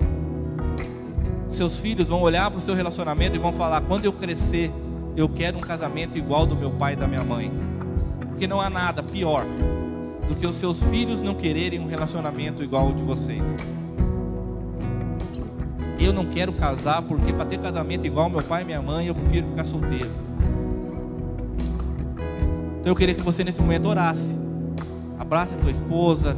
Seus 1.50 1.80
filhos 1.80 2.10
vão 2.10 2.22
olhar 2.22 2.52
para 2.52 2.58
o 2.58 2.62
seu 2.62 2.76
relacionamento 2.76 3.38
e 3.38 3.40
vão 3.40 3.54
falar: 3.54 3.80
quando 3.80 4.04
eu 4.04 4.12
crescer, 4.12 4.70
eu 5.16 5.30
quero 5.30 5.56
um 5.56 5.62
casamento 5.62 6.18
igual 6.18 6.46
do 6.46 6.58
meu 6.58 6.72
pai 6.72 6.92
e 6.92 6.96
da 6.98 7.08
minha 7.08 7.24
mãe. 7.24 7.50
Porque 8.28 8.48
não 8.48 8.60
há 8.60 8.70
nada 8.70 9.02
pior 9.02 9.46
do 10.28 10.36
que 10.36 10.46
os 10.46 10.58
seus 10.58 10.84
filhos 10.84 11.22
não 11.22 11.36
quererem 11.36 11.80
um 11.80 11.88
relacionamento 11.88 12.66
igual 12.66 12.88
ao 12.88 12.92
de 12.92 13.02
vocês. 13.02 13.46
Eu 16.04 16.14
não 16.14 16.26
quero 16.26 16.54
casar 16.54 17.02
porque 17.02 17.32
para 17.32 17.46
ter 17.46 17.60
casamento 17.60 18.06
igual 18.06 18.30
meu 18.30 18.42
pai 18.42 18.64
e 18.64 18.66
minha 18.66 18.82
mãe, 18.82 19.08
eu 19.08 19.16
prefiro 19.16 19.48
ficar 19.48 19.64
solteiro. 19.64 20.10
Então 22.80 22.92
eu 22.92 22.96
queria 22.96 23.14
que 23.14 23.22
você 23.22 23.44
nesse 23.44 23.62
momento 23.62 23.88
orasse. 23.88 24.36
Abrace 25.20 25.54
a 25.54 25.58
tua 25.58 25.72
esposa, 25.72 26.36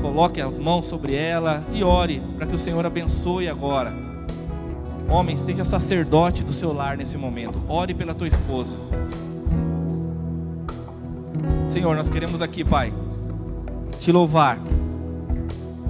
coloque 0.00 0.40
as 0.40 0.58
mãos 0.58 0.86
sobre 0.86 1.14
ela 1.14 1.64
e 1.72 1.82
ore 1.82 2.22
para 2.36 2.46
que 2.46 2.54
o 2.54 2.58
Senhor 2.58 2.86
abençoe 2.86 3.48
agora 3.48 4.10
Homem, 5.10 5.36
seja 5.36 5.64
sacerdote 5.64 6.44
do 6.44 6.52
seu 6.52 6.72
lar 6.72 6.96
nesse 6.96 7.18
momento. 7.18 7.60
Ore 7.68 7.92
pela 7.92 8.14
tua 8.14 8.28
esposa. 8.28 8.76
Senhor, 11.68 11.96
nós 11.96 12.08
queremos 12.08 12.40
aqui, 12.40 12.64
Pai, 12.64 12.94
te 13.98 14.12
louvar. 14.12 14.56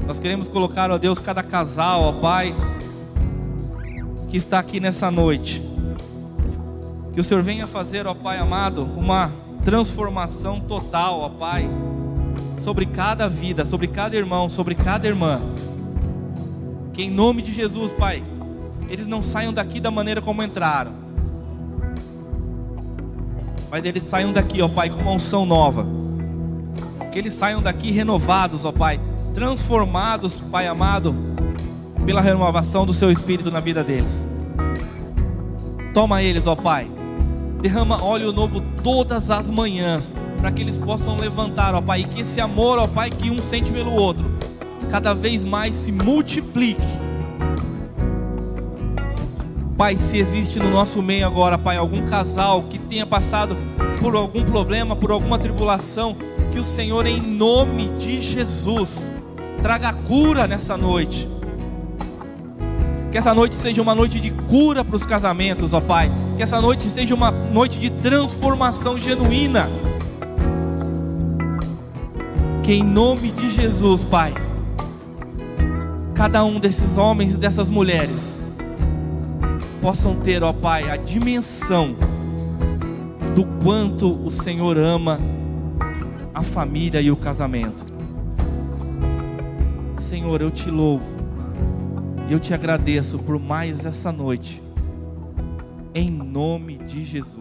Nós 0.07 0.18
queremos 0.18 0.49
colocar, 0.49 0.91
ó 0.91 0.97
Deus, 0.97 1.21
cada 1.21 1.43
casal, 1.43 2.03
ó 2.03 2.12
Pai, 2.12 2.57
que 4.31 4.37
está 4.37 4.61
aqui 4.61 4.78
nessa 4.78 5.11
noite. 5.11 5.61
Que 7.12 7.20
o 7.20 7.24
Senhor 7.24 7.43
venha 7.43 7.66
fazer, 7.66 8.07
ó 8.07 8.14
Pai 8.14 8.39
amado, 8.39 8.85
uma 8.97 9.31
transformação 9.64 10.61
total, 10.61 11.20
ó 11.20 11.28
Pai, 11.28 11.68
sobre 12.62 12.87
cada 12.87 13.28
vida, 13.28 13.66
sobre 13.66 13.89
cada 13.89 14.16
irmão, 14.16 14.49
sobre 14.49 14.76
cada 14.76 15.09
irmã. 15.09 15.41
Que 16.93 17.03
em 17.03 17.11
nome 17.11 17.43
de 17.43 17.53
Jesus, 17.53 17.91
Pai, 17.91 18.22
eles 18.89 19.09
não 19.09 19.20
saiam 19.20 19.53
daqui 19.53 19.81
da 19.81 19.91
maneira 19.91 20.22
como 20.22 20.43
entraram. 20.45 20.93
Mas 23.68 23.85
eles 23.85 24.05
saiam 24.05 24.33
daqui, 24.33 24.62
ó 24.62 24.68
Pai, 24.68 24.91
com 24.91 25.01
uma 25.01 25.12
unção 25.12 25.45
nova. 25.45 25.85
Que 27.11 27.18
eles 27.18 27.35
saiam 27.35 27.61
daqui 27.61 27.91
renovados, 27.91 28.64
ó 28.64 28.70
Pai, 28.70 29.01
transformados, 29.35 30.39
Pai 30.39 30.68
amado, 30.68 31.14
pela 32.05 32.20
renovação 32.20 32.86
do 32.86 32.92
Seu 32.92 33.11
Espírito 33.11 33.51
na 33.51 33.61
vida 33.61 33.84
deles. 33.84 34.26
Toma 35.92 36.22
eles, 36.22 36.46
ó 36.46 36.55
Pai. 36.55 36.90
Derrama 37.61 38.03
óleo 38.03 38.32
novo 38.32 38.61
todas 38.82 39.30
as 39.30 39.51
manhãs, 39.51 40.14
para 40.38 40.51
que 40.51 40.62
eles 40.62 40.78
possam 40.78 41.16
levantar, 41.16 41.74
ó 41.74 41.80
Pai, 41.80 42.01
e 42.01 42.05
que 42.05 42.22
esse 42.22 42.40
amor, 42.40 42.78
ó 42.78 42.86
Pai, 42.86 43.11
que 43.11 43.30
um 43.30 43.42
sente 43.42 43.70
pelo 43.70 43.92
outro, 43.92 44.24
cada 44.90 45.12
vez 45.14 45.44
mais 45.44 45.76
se 45.76 45.92
multiplique 45.92 47.11
Pai, 49.80 49.96
se 49.96 50.18
existe 50.18 50.59
no 50.59 50.68
nosso 50.68 51.01
meio 51.01 51.26
agora, 51.26 51.57
Pai, 51.57 51.78
algum 51.78 52.05
casal 52.07 52.64
que 52.64 52.78
tenha 52.78 53.07
passado 53.07 53.57
por 53.98 54.14
algum 54.14 54.42
problema, 54.44 54.94
por 54.94 55.11
alguma 55.11 55.38
tribulação, 55.38 56.14
que 56.53 56.59
o 56.59 56.62
Senhor, 56.62 57.07
em 57.07 57.18
nome 57.18 57.88
de 57.96 58.20
Jesus, 58.20 59.11
traga 59.62 59.94
cura 59.94 60.46
nessa 60.46 60.76
noite. 60.76 61.26
Que 63.11 63.18
essa 63.18 63.34
noite 63.34 63.56
seja 63.56 63.82
uma 63.82 63.94
noite 63.94 64.20
de 64.20 64.30
cura 64.30 64.84
para 64.84 64.94
os 64.94 65.04
casamentos, 65.04 65.72
ó 65.72 65.80
Pai. 65.80 66.11
Que 66.36 66.42
essa 66.42 66.61
noite 66.61 66.88
seja 66.88 67.14
uma 67.14 67.30
noite 67.30 67.78
de 67.78 67.90
transformação 67.90 68.98
genuína. 68.98 69.68
Que 72.62 72.74
em 72.74 72.84
nome 72.84 73.32
de 73.32 73.50
Jesus, 73.50 74.04
Pai, 74.04 74.32
cada 76.14 76.44
um 76.44 76.61
desses 76.61 76.96
homens 76.96 77.34
e 77.34 77.36
dessas 77.36 77.68
mulheres 77.68 78.38
possam 79.80 80.14
ter, 80.16 80.42
ó 80.42 80.52
Pai, 80.52 80.88
a 80.90 80.96
dimensão 80.96 81.96
do 83.34 83.44
quanto 83.64 84.24
o 84.24 84.30
Senhor 84.30 84.76
ama 84.76 85.18
a 86.34 86.42
família 86.42 87.00
e 87.00 87.11
o 87.11 87.16
casamento. 87.16 87.86
Senhor, 89.98 90.40
eu 90.40 90.50
te 90.50 90.70
louvo, 90.70 91.20
eu 92.31 92.39
te 92.39 92.55
agradeço 92.55 93.18
por 93.18 93.41
mais 93.41 93.85
essa 93.85 94.12
noite, 94.12 94.62
em 95.93 96.09
nome 96.09 96.78
de 96.78 97.05
Jesus. 97.05 97.39